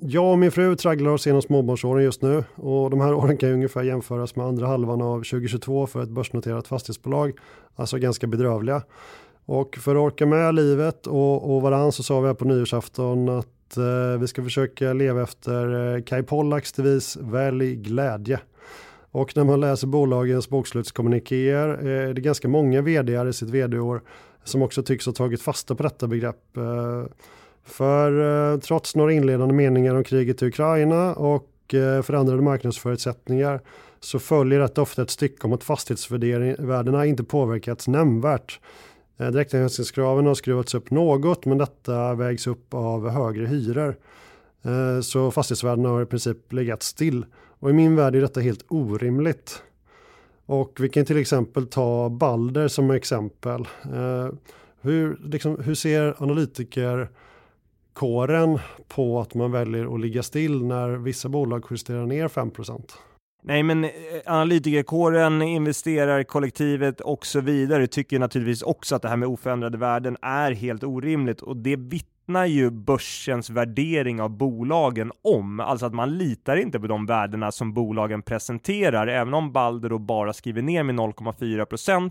[0.00, 3.48] Jag och min fru tragglar oss genom småbarnsåren just nu och de här åren kan
[3.48, 7.38] ju ungefär jämföras med andra halvan av 2022 för ett börsnoterat fastighetsbolag.
[7.76, 8.82] Alltså ganska bedrövliga.
[9.44, 13.28] Och för att orka med livet och, och varann så sa vi här på nyårsafton
[13.28, 18.40] att eh, vi ska försöka leva efter eh, Kai Pollaks devis Välj glädje.
[19.10, 24.02] Och när man läser bolagens bokslutskommunikéer eh, är det ganska många vd i sitt vd-år
[24.44, 26.56] som också tycks ha tagit fasta på detta begrepp.
[26.56, 27.04] Eh,
[27.66, 33.60] för eh, trots några inledande meningar om kriget i Ukraina och eh, förändrade marknadsförutsättningar
[34.00, 38.60] så följer rätt ofta ett stycke om att fastighetsvärdena inte påverkats nämnvärt.
[39.16, 43.96] Eh, direktavkastningskraven har skruvats upp något men detta vägs upp av högre hyror.
[44.62, 47.26] Eh, så fastighetsvärdena har i princip legat still.
[47.58, 49.62] Och i min värld är detta helt orimligt.
[50.46, 53.60] Och vi kan till exempel ta Balder som exempel.
[53.94, 54.28] Eh,
[54.80, 56.22] hur, liksom, hur ser
[57.96, 62.92] villkoren på att man väljer att ligga still när vissa bolag justerar ner 5%
[63.42, 63.90] Nej, men eh,
[64.26, 70.52] analytikerkåren, investerarkollektivet och så vidare tycker naturligtvis också att det här med oförändrade värden är
[70.52, 76.18] helt orimligt och det vitt vittnar ju börsens värdering av bolagen om, alltså att man
[76.18, 79.06] litar inte på de värdena som bolagen presenterar.
[79.06, 82.10] Även om Balder då bara skriver ner med 0,4%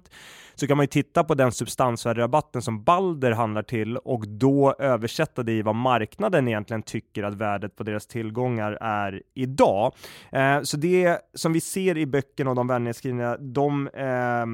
[0.56, 5.44] så kan man ju titta på den substansvärderabatten som Balder handlar till och då översätta
[5.44, 9.94] det i vad marknaden egentligen tycker att värdet på deras tillgångar är idag.
[10.32, 14.46] Eh, så det som vi ser i böckerna och de värdenedskrivningarna, de eh,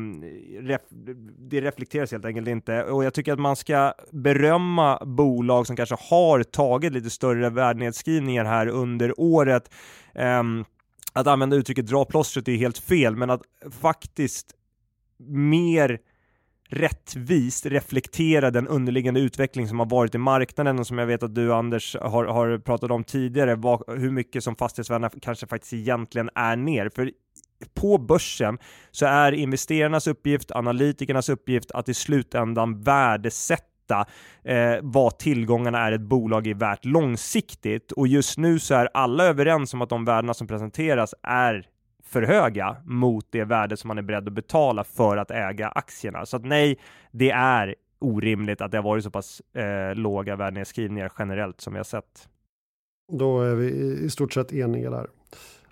[0.67, 0.81] ref
[1.49, 5.75] det reflekteras helt enkelt inte och jag tycker att man ska berömma bolag lag som
[5.75, 9.73] kanske har tagit lite större värdenedskrivningar här under året.
[10.15, 10.65] Um,
[11.13, 13.41] att använda uttrycket dra plåstret är helt fel, men att
[13.81, 14.55] faktiskt
[15.27, 15.99] mer
[16.69, 21.35] rättvist reflektera den underliggande utveckling som har varit i marknaden och som jag vet att
[21.35, 26.29] du Anders har, har pratat om tidigare, vad, hur mycket som fastighetsvärdena kanske faktiskt egentligen
[26.35, 26.89] är ner.
[26.95, 27.11] För
[27.73, 28.57] på börsen
[28.91, 34.05] så är investerarnas uppgift, analytikernas uppgift att i slutändan värdesätta veta
[34.43, 39.23] eh, vad tillgångarna är ett bolag är värt långsiktigt och just nu så är alla
[39.23, 41.67] överens om att de värdena som presenteras är
[42.03, 46.25] för höga mot det värde som man är beredd att betala för att äga aktierna.
[46.25, 46.79] Så att nej,
[47.11, 51.79] det är orimligt att det har varit så pass eh, låga värdenedskrivningar generellt som vi
[51.79, 52.27] har sett.
[53.11, 53.69] Då är vi
[54.05, 55.07] i stort sett eniga där.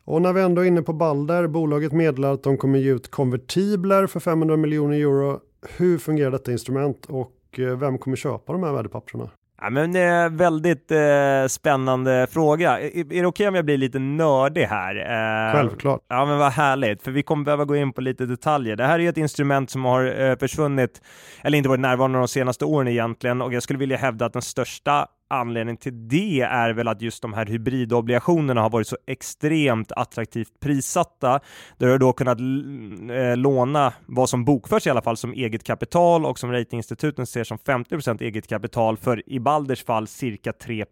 [0.03, 3.11] Och när vi ändå är inne på Balder, bolaget meddelar att de kommer ge ut
[3.11, 5.39] konvertibler för 500 miljoner euro.
[5.77, 9.29] Hur fungerar detta instrument och och eh, vem kommer köpa de här värdepapperna?
[9.61, 12.79] Ja, men det är väldigt eh, spännande fråga.
[12.79, 14.95] Är, är det okej okay om jag blir lite nördig här?
[14.95, 16.01] Eh, Självklart.
[16.07, 18.75] Ja, men vad härligt, för vi kommer behöva gå in på lite detaljer.
[18.75, 21.01] Det här är ett instrument som har eh, försvunnit,
[21.43, 24.41] eller inte varit närvarande de senaste åren egentligen, och jag skulle vilja hävda att den
[24.41, 29.91] största anledning till det är väl att just de här hybridobligationerna har varit så extremt
[29.91, 31.39] attraktivt prissatta.
[31.77, 35.63] Där du har då kunnat eh, låna vad som bokförs i alla fall som eget
[35.63, 40.81] kapital och som ratinginstituten ser som 50% eget kapital för i Balders fall cirka 3
[40.81, 40.85] eh,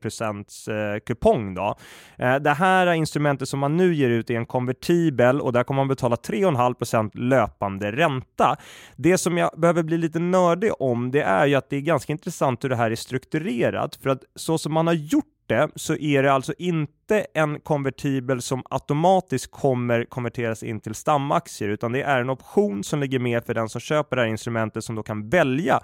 [1.06, 1.54] kupong.
[1.54, 1.76] Då.
[2.18, 5.82] Eh, det här instrumentet som man nu ger ut är en konvertibel och där kommer
[5.82, 8.56] man betala 3,5% löpande ränta.
[8.96, 12.12] Det som jag behöver bli lite nördig om det är ju att det är ganska
[12.14, 15.96] intressant hur det här är strukturerat för att så som man har gjort det så
[15.96, 22.02] är det alltså inte en konvertibel som automatiskt kommer konverteras in till stamaktier utan det
[22.02, 25.04] är en option som ligger med för den som köper det här instrumentet som då
[25.04, 25.82] kan välja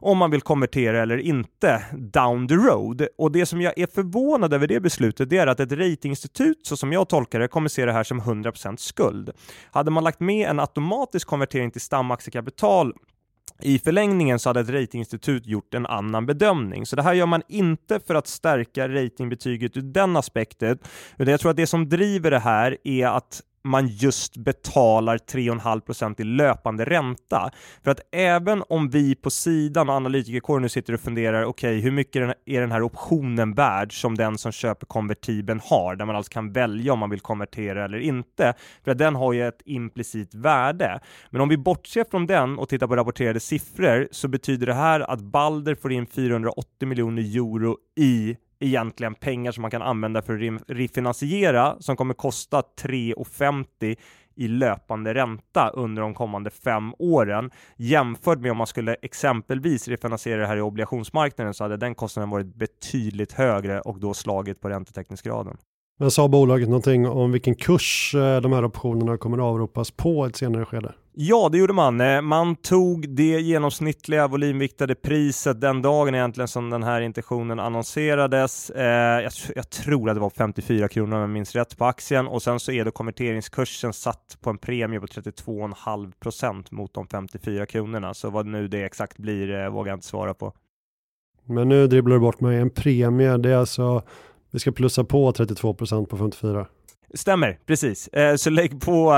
[0.00, 3.06] om man vill konvertera eller inte down the road.
[3.18, 6.76] Och det som jag är förvånad över det beslutet, det är att ett ratinginstitut, så
[6.76, 9.30] som jag tolkar det, kommer se det här som 100% skuld.
[9.70, 12.92] Hade man lagt med en automatisk konvertering till stamaktiekapital
[13.62, 16.86] i förlängningen så hade ett ratinginstitut gjort en annan bedömning.
[16.86, 20.78] Så det här gör man inte för att stärka ratingbetyget ur den aspekten,
[21.16, 26.20] utan jag tror att det som driver det här är att man just betalar 3,5%
[26.20, 27.50] i löpande ränta.
[27.84, 31.80] För att även om vi på sidan och analytikerkåren nu sitter och funderar, okej, okay,
[31.80, 36.16] hur mycket är den här optionen värd som den som köper konvertibeln har, där man
[36.16, 38.54] alltså kan välja om man vill konvertera eller inte,
[38.84, 41.00] för att den har ju ett implicit värde.
[41.30, 45.00] Men om vi bortser från den och tittar på rapporterade siffror så betyder det här
[45.00, 50.34] att Balder får in 480 miljoner euro i egentligen pengar som man kan använda för
[50.34, 53.96] att refinansiera som kommer kosta 3,50
[54.38, 60.40] i löpande ränta under de kommande fem åren jämfört med om man skulle exempelvis refinansiera
[60.40, 64.68] det här i obligationsmarknaden så hade den kostnaden varit betydligt högre och då slagit på
[64.68, 65.56] räntetäckningsgraden.
[66.00, 70.26] Men sa bolaget någonting om vilken kurs eh, de här optionerna kommer att avropas på
[70.26, 70.94] ett senare skede?
[71.20, 72.00] Ja, det gjorde man.
[72.00, 78.70] Eh, man tog det genomsnittliga volymviktade priset den dagen egentligen som den här intentionen annonserades.
[78.70, 82.26] Eh, jag, jag, tror att det var 54 kronor om jag minns rätt på aktien
[82.26, 87.06] och sen så är då konverteringskursen satt på en premie på 32,5 procent mot de
[87.06, 88.14] 54 kronorna.
[88.14, 90.52] Så vad nu det exakt blir eh, vågar jag inte svara på.
[91.44, 93.36] Men nu dribblar du bort mig en premie.
[93.36, 94.02] Det är alltså
[94.50, 96.66] vi ska plussa på 32 procent på 54.
[97.14, 98.08] Stämmer, precis.
[98.08, 99.14] Eh, så lägg på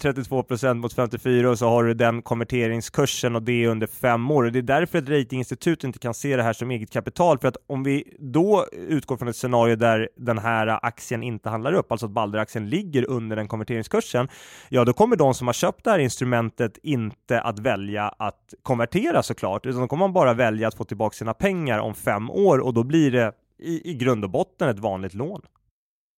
[0.00, 4.44] 32 eh, mot 54 och så har du den konverteringskursen och det under fem år.
[4.44, 7.38] Och det är därför ett ratinginstitut inte kan se det här som eget kapital.
[7.38, 11.72] För att om vi då utgår från ett scenario där den här aktien inte handlar
[11.72, 14.28] upp, alltså att Balder-aktien ligger under den konverteringskursen,
[14.68, 19.22] ja då kommer de som har köpt det här instrumentet inte att välja att konvertera
[19.22, 22.58] såklart, utan då kommer man bara välja att få tillbaka sina pengar om fem år
[22.58, 25.42] och då blir det i, i grund och botten ett vanligt lån.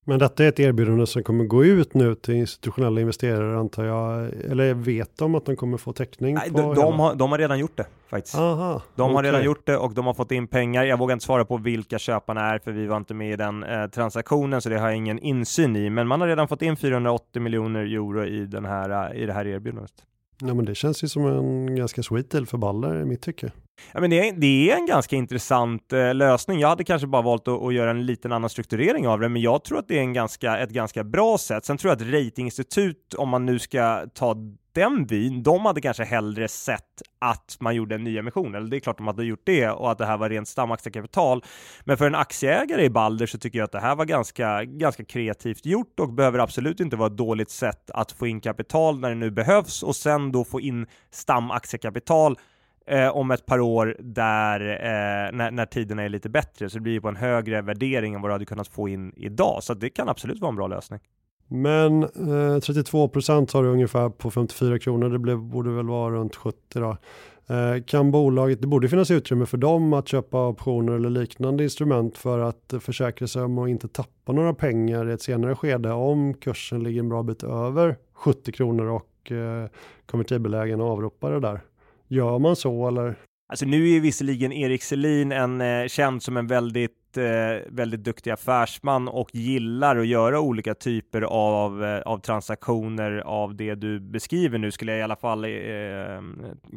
[0.08, 4.34] Men detta är ett erbjudande som kommer gå ut nu till institutionella investerare antar jag.
[4.50, 6.34] Eller vet de att de kommer få täckning?
[6.34, 8.34] Nej, de, de, har, de har redan gjort det faktiskt.
[8.34, 9.14] Aha, de okay.
[9.14, 10.84] har redan gjort det och de har fått in pengar.
[10.84, 13.64] Jag vågar inte svara på vilka köparna är för vi var inte med i den
[13.64, 15.90] eh, transaktionen så det har jag ingen insyn i.
[15.90, 19.46] Men man har redan fått in 480 miljoner euro i, den här, i det här
[19.46, 19.92] erbjudandet.
[20.40, 23.52] Ja, men det känns ju som en ganska sweet deal för Baller i mitt tycke.
[23.92, 26.60] Ja, men det, är, det är en ganska intressant eh, lösning.
[26.60, 29.42] Jag hade kanske bara valt att, att, göra en liten annan strukturering av det, men
[29.42, 31.64] jag tror att det är en ganska, ett ganska bra sätt.
[31.64, 34.36] Sen tror jag att ratinginstitut, om man nu ska ta
[34.76, 38.80] den byn, de hade kanske hellre sett att man gjorde en nyemission, eller det är
[38.80, 41.44] klart de hade gjort det och att det här var rent stamaktiekapital.
[41.84, 45.04] Men för en aktieägare i Balder så tycker jag att det här var ganska, ganska
[45.04, 49.08] kreativt gjort och behöver absolut inte vara ett dåligt sätt att få in kapital när
[49.08, 52.38] det nu behövs och sen då få in stamaktiekapital
[52.86, 56.82] eh, om ett par år där eh, när, när tiderna är lite bättre, så det
[56.82, 59.62] blir på en högre värdering än vad du hade kunnat få in idag.
[59.62, 61.00] Så det kan absolut vara en bra lösning.
[61.48, 65.08] Men eh, 32 procent har du ungefär på 54 kronor.
[65.08, 66.96] Det blev, borde väl vara runt 70 då.
[67.48, 72.18] Eh, kan bolaget, det borde finnas utrymme för dem att köpa optioner eller liknande instrument
[72.18, 76.34] för att försäkra sig om att inte tappa några pengar i ett senare skede om
[76.34, 79.68] kursen ligger en bra bit över 70 kronor och eh,
[80.06, 81.60] konvertibellägen avropar det där.
[82.08, 83.16] Gör man så eller?
[83.48, 88.30] Alltså nu är visserligen Erik Selin en eh, känd som en väldigt, eh, väldigt duktig
[88.30, 94.58] affärsman och gillar att göra olika typer av, eh, av transaktioner av det du beskriver
[94.58, 95.50] nu skulle jag i alla fall eh,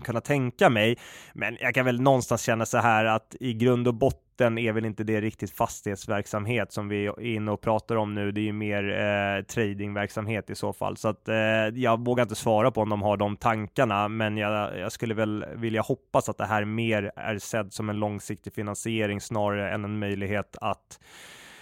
[0.03, 0.97] kunna tänka mig.
[1.33, 4.71] Men jag kan väl någonstans känna så här att i grund och botten botten är
[4.71, 8.31] väl inte det riktigt fastighetsverksamhet som vi är inne och pratar om nu.
[8.31, 10.97] Det är ju mer eh, tradingverksamhet i så fall.
[10.97, 11.35] Så att eh,
[11.75, 15.45] jag vågar inte svara på om de har de tankarna, men jag, jag skulle väl
[15.55, 19.99] vilja hoppas att det här mer är sedd som en långsiktig finansiering snarare än en
[19.99, 20.99] möjlighet att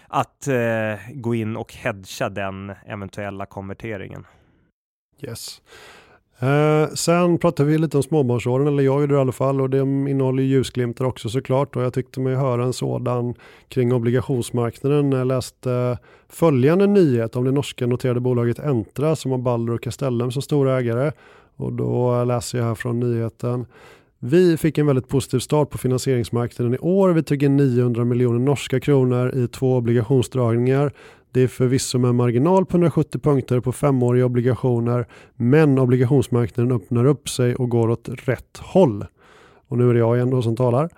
[0.09, 4.25] att eh, gå in och hedga den eventuella konverteringen.
[5.21, 5.61] Yes.
[6.39, 9.69] Eh, sen pratar vi lite om småbarnsåren, eller jag gjorde det i alla fall, och
[9.69, 11.75] det innehåller ljusglimtar också såklart.
[11.75, 13.33] Och jag tyckte mig höra en sådan
[13.69, 15.97] kring obligationsmarknaden när jag läste
[16.29, 20.77] följande nyhet om det norska noterade bolaget Entra som har Balder och Castellum som stora
[20.79, 21.11] ägare.
[21.55, 23.65] Och då läser jag här från nyheten.
[24.19, 27.09] Vi fick en väldigt positiv start på finansieringsmarknaden i år.
[27.09, 30.91] Vi tog in 900 miljoner norska kronor i två obligationsdragningar
[31.37, 37.29] det är förvisso med marginal på 170 punkter på femåriga obligationer, men obligationsmarknaden öppnar upp
[37.29, 39.05] sig och går åt rätt håll.
[39.67, 40.89] Och nu är det jag igen då som talar.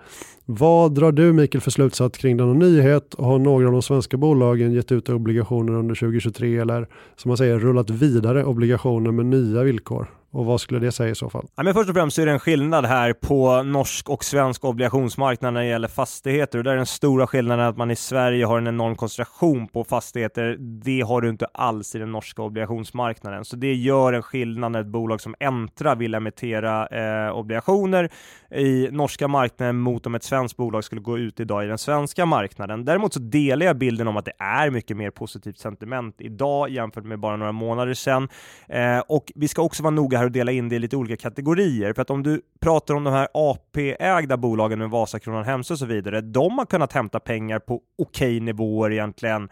[0.44, 3.14] Vad drar du Mikael för slutsats kring denna nyhet?
[3.18, 7.58] Har några av de svenska bolagen gett ut obligationer under 2023 eller som man säger
[7.58, 10.19] rullat vidare obligationer med nya villkor?
[10.32, 11.46] Och vad skulle det säga i så fall?
[11.56, 15.54] Ja, men först och främst är det en skillnad här på norsk och svensk obligationsmarknad
[15.54, 16.58] när det gäller fastigheter.
[16.58, 19.84] Och där är den stora skillnaden att man i Sverige har en enorm koncentration på
[19.84, 20.56] fastigheter.
[20.58, 23.44] Det har du inte alls i den norska obligationsmarknaden.
[23.44, 28.10] Så det gör en skillnad när ett bolag som Entra vill emittera eh, obligationer
[28.50, 32.26] i norska marknaden mot om ett svenskt bolag skulle gå ut idag i den svenska
[32.26, 32.84] marknaden.
[32.84, 37.04] Däremot så delar jag bilden om att det är mycket mer positivt sentiment idag jämfört
[37.04, 38.28] med bara några månader sedan.
[38.68, 41.16] Eh, och vi ska också vara noga här och dela in det i lite olika
[41.16, 41.92] kategorier.
[41.92, 45.86] För att om du pratar om de här AP-ägda bolagen med Vasakronan Hemsö och så
[45.86, 49.48] vidare, de har kunnat hämta pengar på okej okay nivåer egentligen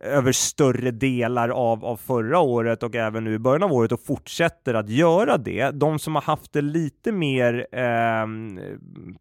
[0.00, 4.00] över större delar av, av förra året och även nu i början av året och
[4.00, 5.70] fortsätter att göra det.
[5.70, 8.26] De som har haft det lite mer eh,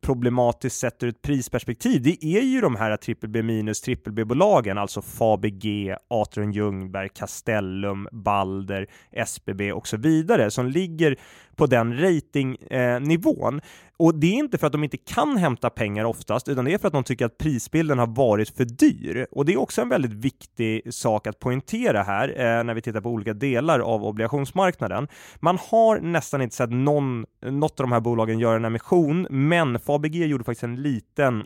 [0.01, 4.77] problematiskt sett ur ett prisperspektiv, det är ju de här trippel B minus trippel B-bolagen,
[4.77, 11.15] alltså Fabege, Atrium Ljungberg, Castellum, Balder, SBB och så vidare, som ligger
[11.55, 13.55] på den ratingnivån.
[13.55, 13.61] Eh,
[13.99, 16.77] och det är inte för att de inte kan hämta pengar oftast, utan det är
[16.77, 19.27] för att de tycker att prisbilden har varit för dyr.
[19.31, 23.01] Och det är också en väldigt viktig sak att poängtera här eh, när vi tittar
[23.01, 25.07] på olika delar av obligationsmarknaden.
[25.39, 29.79] Man har nästan inte sett någon, något av de här bolagen göra en emission, men
[29.79, 31.45] Fabg gjorde faktiskt en liten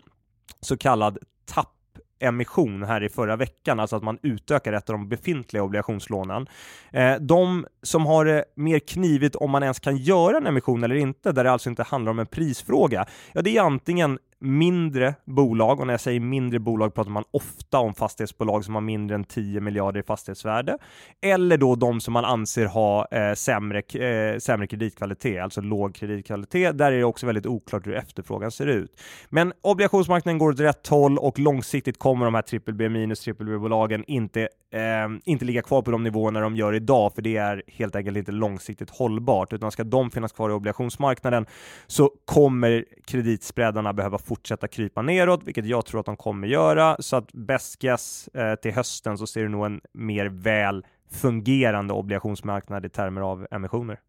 [0.60, 1.74] så kallad tapp
[2.18, 6.46] emission här i förra veckan, alltså att man utökar ett av de befintliga obligationslånen.
[6.92, 10.94] Eh, de som har det mer knivigt om man ens kan göra en emission eller
[10.94, 15.80] inte, där det alltså inte handlar om en prisfråga, ja det är antingen mindre bolag,
[15.80, 19.24] och när jag säger mindre bolag pratar man ofta om fastighetsbolag som har mindre än
[19.24, 20.78] 10 miljarder i fastighetsvärde,
[21.20, 26.78] eller då de som man anser ha eh, sämre, eh, sämre kreditkvalitet, alltså låg kreditkvalitet.
[26.78, 29.00] Där är det också väldigt oklart hur efterfrågan ser ut.
[29.28, 33.46] Men obligationsmarknaden går åt rätt håll och långsiktigt kommer de här triple B minus triple
[33.46, 34.40] B-bolagen inte,
[34.72, 34.80] eh,
[35.24, 38.32] inte ligga kvar på de nivåerna de gör idag, för det är helt enkelt inte
[38.32, 41.46] långsiktigt hållbart, utan ska de finnas kvar i obligationsmarknaden
[41.86, 46.96] så kommer kreditspreadarna behöva få fortsätta krypa neråt, vilket jag tror att de kommer göra.
[46.98, 51.94] Så att best guess eh, till hösten så ser du nog en mer väl fungerande
[51.94, 54.00] obligationsmarknad i termer av emissioner.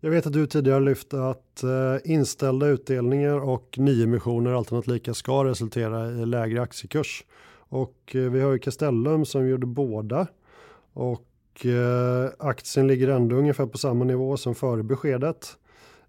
[0.00, 5.44] Jag vet att du tidigare lyft att eh, inställda utdelningar och nyemissioner alternativt lika ska
[5.44, 7.24] resultera i lägre aktiekurs.
[7.70, 10.26] Och eh, vi har ju Castellum som gjorde båda
[10.92, 15.56] och eh, aktien ligger ändå ungefär på samma nivå som före beskedet.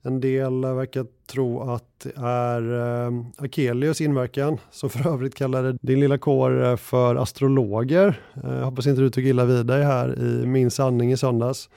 [0.01, 2.61] En del verkar tro att det är
[3.07, 8.21] eh, Akelius inverkan, som för övrigt kallade din lilla kår eh, för astrologer.
[8.43, 11.69] Eh, hoppas inte du tog illa vid dig här i Min sanning i söndags.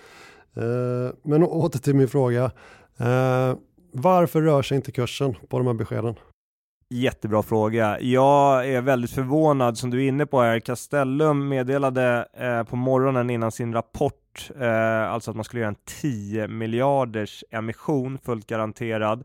[0.56, 2.44] Eh, men åter till min fråga.
[2.98, 3.54] Eh,
[3.92, 6.14] varför rör sig inte kursen på de här beskeden?
[6.90, 8.00] Jättebra fråga.
[8.00, 10.60] Jag är väldigt förvånad som du är inne på här.
[10.60, 14.21] Castellum meddelade eh, på morgonen innan sin rapport,
[14.60, 19.24] eh, alltså att man skulle göra en 10 miljarders emission fullt garanterad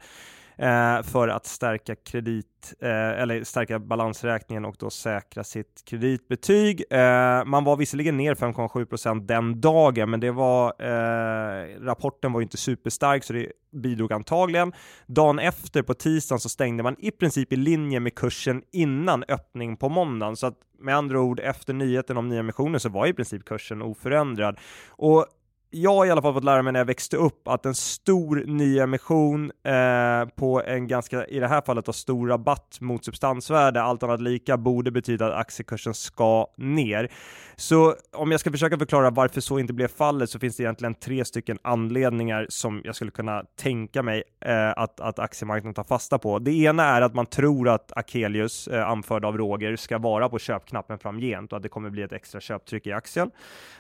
[0.58, 6.84] eh, för att stärka kredit eh, eller stärka balansräkningen och då säkra sitt kreditbetyg.
[6.90, 12.44] Eh, man var visserligen ner 5,7% den dagen, men det var eh, rapporten var ju
[12.44, 14.74] inte superstark så det bidrog antagligen.
[15.06, 19.78] Dagen efter på tisdagen så stängde man i princip i linje med kursen innan öppning
[19.78, 23.46] på måndagen så att med andra ord efter nyheten om nyemissionen så var i princip
[23.46, 25.26] kursen oförändrad och
[25.70, 28.44] jag har i alla fall fått lära mig när jag växte upp att en stor
[28.46, 34.04] nyemission eh, på en ganska, i det här fallet, då, stor rabatt mot substansvärde, allt
[34.04, 37.12] annat lika, borde betyda att aktiekursen ska ner.
[37.56, 40.94] Så om jag ska försöka förklara varför så inte blev fallet så finns det egentligen
[40.94, 46.18] tre stycken anledningar som jag skulle kunna tänka mig eh, att, att aktiemarknaden tar fasta
[46.18, 46.40] på.
[46.40, 50.40] Det ena är att man tror att Akelius, eh, anförd av Roger, ska vara på
[50.40, 53.32] köpknappen framgent och att det kommer bli ett extra köptryck i aktien.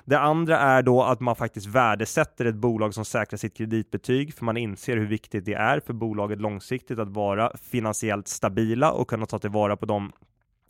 [0.05, 4.45] Det andra är då att man faktiskt värdesätter ett bolag som säkrar sitt kreditbetyg, för
[4.45, 9.25] man inser hur viktigt det är för bolaget långsiktigt att vara finansiellt stabila och kunna
[9.25, 10.11] ta tillvara på de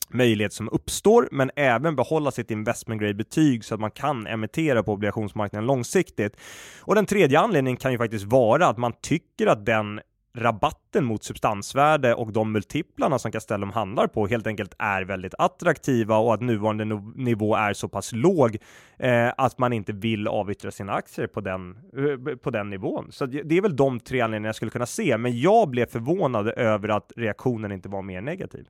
[0.09, 4.83] möjlighet som uppstår, men även behålla sitt investment grade betyg så att man kan emittera
[4.83, 6.37] på obligationsmarknaden långsiktigt.
[6.81, 9.99] Och den tredje anledningen kan ju faktiskt vara att man tycker att den
[10.37, 16.17] rabatten mot substansvärde och de multiplarna som Castellum handlar på helt enkelt är väldigt attraktiva
[16.17, 16.85] och att nuvarande
[17.15, 18.57] nivå är så pass låg
[18.97, 23.07] eh, att man inte vill avyttra sina aktier på den, eh, på den nivån.
[23.11, 26.47] Så det är väl de tre anledningarna jag skulle kunna se, men jag blev förvånad
[26.47, 28.67] över att reaktionen inte var mer negativ.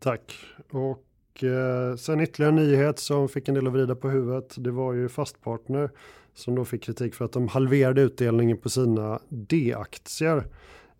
[0.00, 0.36] Tack.
[0.70, 4.54] Och eh, sen ytterligare en nyhet som fick en del att vrida på huvudet.
[4.58, 5.90] Det var ju Fastpartner
[6.34, 10.44] som då fick kritik för att de halverade utdelningen på sina D-aktier.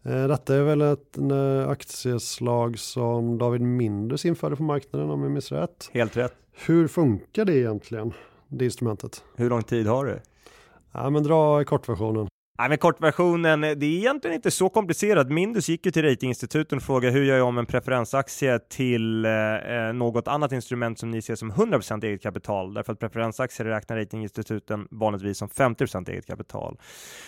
[0.02, 5.30] Eh, detta är väl ett eh, aktieslag som David Mindus införde på marknaden om jag
[5.30, 5.90] minns rätt.
[5.92, 6.34] Helt rätt.
[6.66, 8.12] Hur funkar det egentligen,
[8.48, 9.24] det instrumentet?
[9.36, 10.20] Hur lång tid har du?
[10.92, 12.28] Ja, men dra kortversionen.
[12.60, 15.30] Nej, men kortversionen, det är egentligen inte så komplicerat.
[15.30, 19.32] Mindus gick ju till ratinginstituten och frågade hur gör jag om en preferensaktie till eh,
[19.32, 22.74] eh något annat instrument som ni ser som 100% eget kapital?
[22.74, 26.78] Därför att preferensaktier räknar ratinginstituten vanligtvis som 50% eget kapital.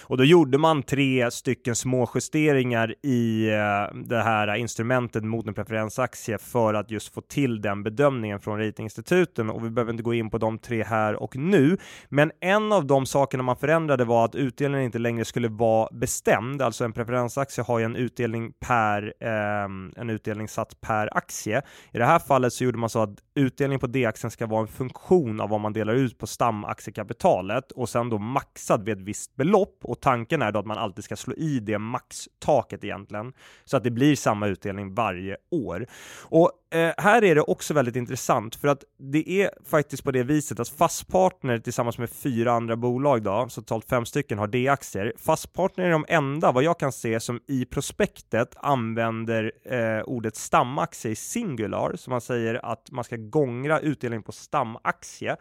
[0.03, 5.55] Och då gjorde man tre stycken små justeringar i eh, det här instrumentet mot en
[5.55, 9.51] preferensaktie för att just få till den bedömningen från ratinginstituten.
[9.51, 11.77] Och vi behöver inte gå in på de tre här och nu,
[12.09, 15.89] men en av de sakerna man förändrade var att utdelningen inte längre längre skulle vara
[15.93, 19.65] bestämd, alltså en preferensaktie har ju en utdelning per eh,
[19.97, 21.63] en utdelningssats per aktie.
[21.93, 24.69] I det här fallet så gjorde man så att utdelningen på D-aktien ska vara en
[24.69, 29.37] funktion av vad man delar ut på stamaktiekapitalet och sen då maxad vid ett visst
[29.37, 33.33] belopp och tanken är då att man alltid ska slå i det maxtaket egentligen
[33.65, 35.87] så att det blir samma utdelning varje år.
[36.31, 40.23] Och eh, här är det också väldigt intressant för att det är faktiskt på det
[40.23, 45.13] viset att Fastpartner tillsammans med fyra andra bolag då, så totalt fem stycken har D-aktier.
[45.19, 51.11] Fastpartner är de enda, vad jag kan se, som i prospektet använder eh, ordet stamaktie
[51.11, 55.37] i singular, så man säger att man ska gångra utdelning på stamaktie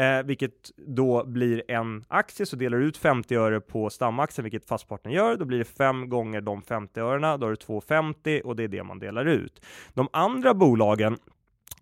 [0.00, 4.64] eh, vilket då blir en aktie, så delar du ut 50 öre på stamaktien, vilket
[4.64, 8.56] fastpartnern gör, då blir det fem gånger de 50 örena, då är det 2,50 och
[8.56, 9.66] det är det man delar ut.
[9.94, 11.16] De andra bolagen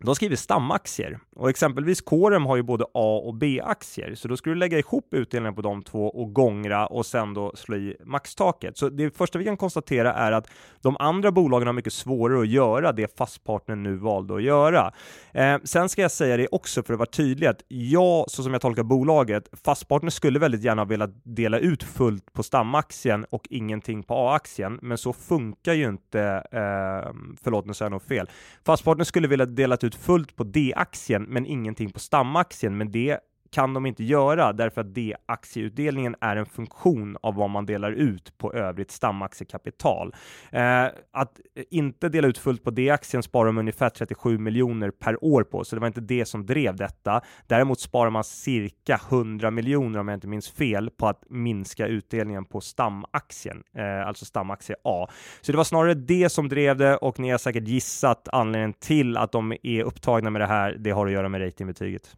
[0.04, 4.50] de skriver stamaktier och exempelvis Corem har ju både A och B-aktier, så då ska
[4.50, 8.78] du lägga ihop utdelningen på de två och gångra och sen då slå i maxtaket.
[8.78, 12.48] Så det första vi kan konstatera är att de andra bolagen har mycket svårare att
[12.48, 14.92] göra det fastpartnern nu valde att göra.
[15.32, 18.52] Eh, sen ska jag säga det också för att vara tydlig att jag, så som
[18.52, 24.02] jag tolkar bolaget, fastpartner skulle väldigt gärna vilja dela ut fullt på stamaktien och ingenting
[24.02, 26.20] på A-aktien, men så funkar ju inte,
[26.52, 28.30] eh, förlåt nu sa jag nog fel.
[28.66, 33.20] Fastpartner skulle vilja dela ut fullt på D-aktien men ingenting på stamaktien, men det
[33.50, 38.38] kan de inte göra därför att D-aktieutdelningen är en funktion av vad man delar ut
[38.38, 40.14] på övrigt stamaktiekapital.
[40.52, 41.40] Eh, att
[41.70, 45.76] inte dela ut fullt på D-aktien sparar de ungefär 37 miljoner per år på, så
[45.76, 47.20] det var inte det som drev detta.
[47.46, 52.44] Däremot sparar man cirka 100 miljoner om jag inte minns fel på att minska utdelningen
[52.44, 55.08] på stamaktien, eh, alltså stamaktie A.
[55.40, 59.16] Så det var snarare det som drev det och ni har säkert gissat anledningen till
[59.16, 60.76] att de är upptagna med det här.
[60.78, 62.16] Det har att göra med ratingbetyget.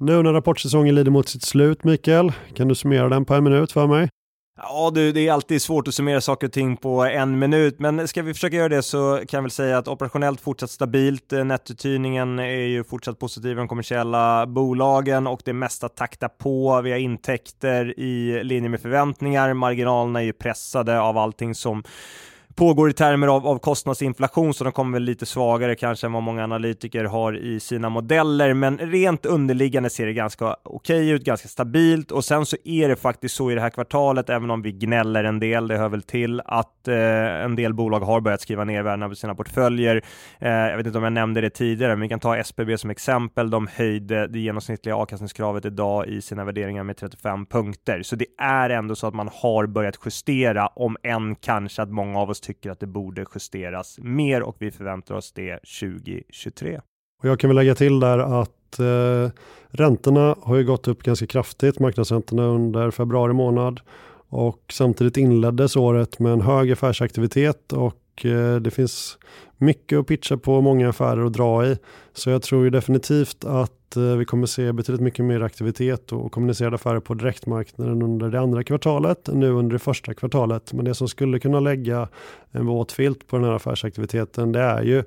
[0.00, 3.72] Nu när rapportsäsongen lider mot sitt slut, Mikael, kan du summera den på en minut
[3.72, 4.08] för mig?
[4.56, 8.08] Ja du, det är alltid svårt att summera saker och ting på en minut, men
[8.08, 11.32] ska vi försöka göra det så kan jag väl säga att operationellt fortsatt stabilt.
[11.32, 16.80] Eh, Nettouthyrningen är ju fortsatt positiv i de kommersiella bolagen och det mesta taktar på.
[16.80, 19.54] Vi har intäkter i linje med förväntningar.
[19.54, 21.84] Marginalerna är ju pressade av allting som
[22.54, 26.22] pågår i termer av, av kostnadsinflation, så de kommer väl lite svagare kanske än vad
[26.22, 28.54] många analytiker har i sina modeller.
[28.54, 32.88] Men rent underliggande ser det ganska okej okay ut, ganska stabilt och sen så är
[32.88, 35.88] det faktiskt så i det här kvartalet, även om vi gnäller en del, det hör
[35.88, 36.96] väl till, att eh,
[37.44, 40.02] en del bolag har börjat skriva ner värdena på sina portföljer.
[40.38, 42.90] Eh, jag vet inte om jag nämnde det tidigare, men vi kan ta SBB som
[42.90, 43.50] exempel.
[43.50, 48.70] De höjde det genomsnittliga avkastningskravet idag i sina värderingar med 35 punkter, så det är
[48.70, 52.70] ändå så att man har börjat justera, om än kanske att många av oss tycker
[52.70, 56.80] att det borde justeras mer och vi förväntar oss det 2023.
[57.22, 59.30] Och jag kan väl lägga till där att eh,
[59.68, 63.80] räntorna har ju gått upp ganska kraftigt, marknadsräntorna under februari månad
[64.28, 69.18] och samtidigt inleddes året med en hög affärsaktivitet och eh, det finns
[69.56, 71.76] mycket att pitcha på, många affärer att dra i.
[72.12, 76.32] Så jag tror ju definitivt att Eh, vi kommer se betydligt mycket mer aktivitet och
[76.32, 80.72] kommunicerade affärer på direktmarknaden under det andra kvartalet än nu under det första kvartalet.
[80.72, 82.08] Men det som skulle kunna lägga
[82.50, 84.98] en våt filt på den här affärsaktiviteten det är ju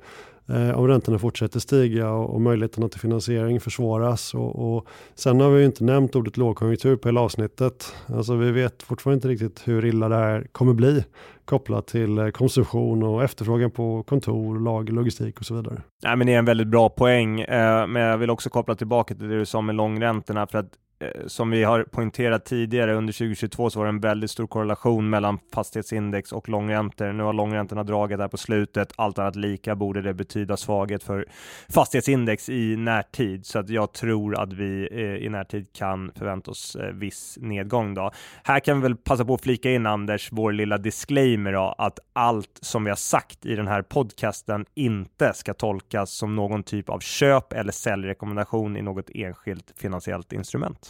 [0.47, 4.33] eh, om räntorna fortsätter stiga och, och möjligheterna till finansiering försvåras.
[4.33, 7.93] Och, och, sen har vi ju inte nämnt ordet lågkonjunktur på hela avsnittet.
[8.05, 11.03] Alltså vi vet fortfarande inte riktigt hur illa det här kommer bli
[11.47, 15.81] kopplat till eh, konsumtion och efterfrågan på kontor, lager, logistik och så vidare.
[16.03, 19.15] Nej, men det är en väldigt bra poäng, eh, men jag vill också koppla tillbaka
[19.15, 23.13] till det du sa med långräntorna, för att Eh, som vi har poängterat tidigare, under
[23.13, 27.13] 2022 så var det en väldigt stor korrelation mellan fastighetsindex och långräntor.
[27.13, 28.93] Nu har långräntorna dragit där på slutet.
[28.95, 31.25] Allt annat lika borde det betyda svaghet för
[31.69, 36.75] fastighetsindex i närtid, så att jag tror att vi eh, i närtid kan förvänta oss
[36.75, 37.93] eh, viss nedgång.
[37.93, 38.11] Då.
[38.43, 41.99] Här kan vi väl passa på att flika in Anders, vår lilla disclaimer då, att
[42.13, 46.89] allt som vi har sagt i den här podcasten inte ska tolkas som någon typ
[46.89, 50.86] av köp eller säljrekommendation i något enskilt finansiellt instrument.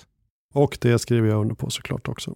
[0.58, 2.36] Och det skriver jag under på såklart också.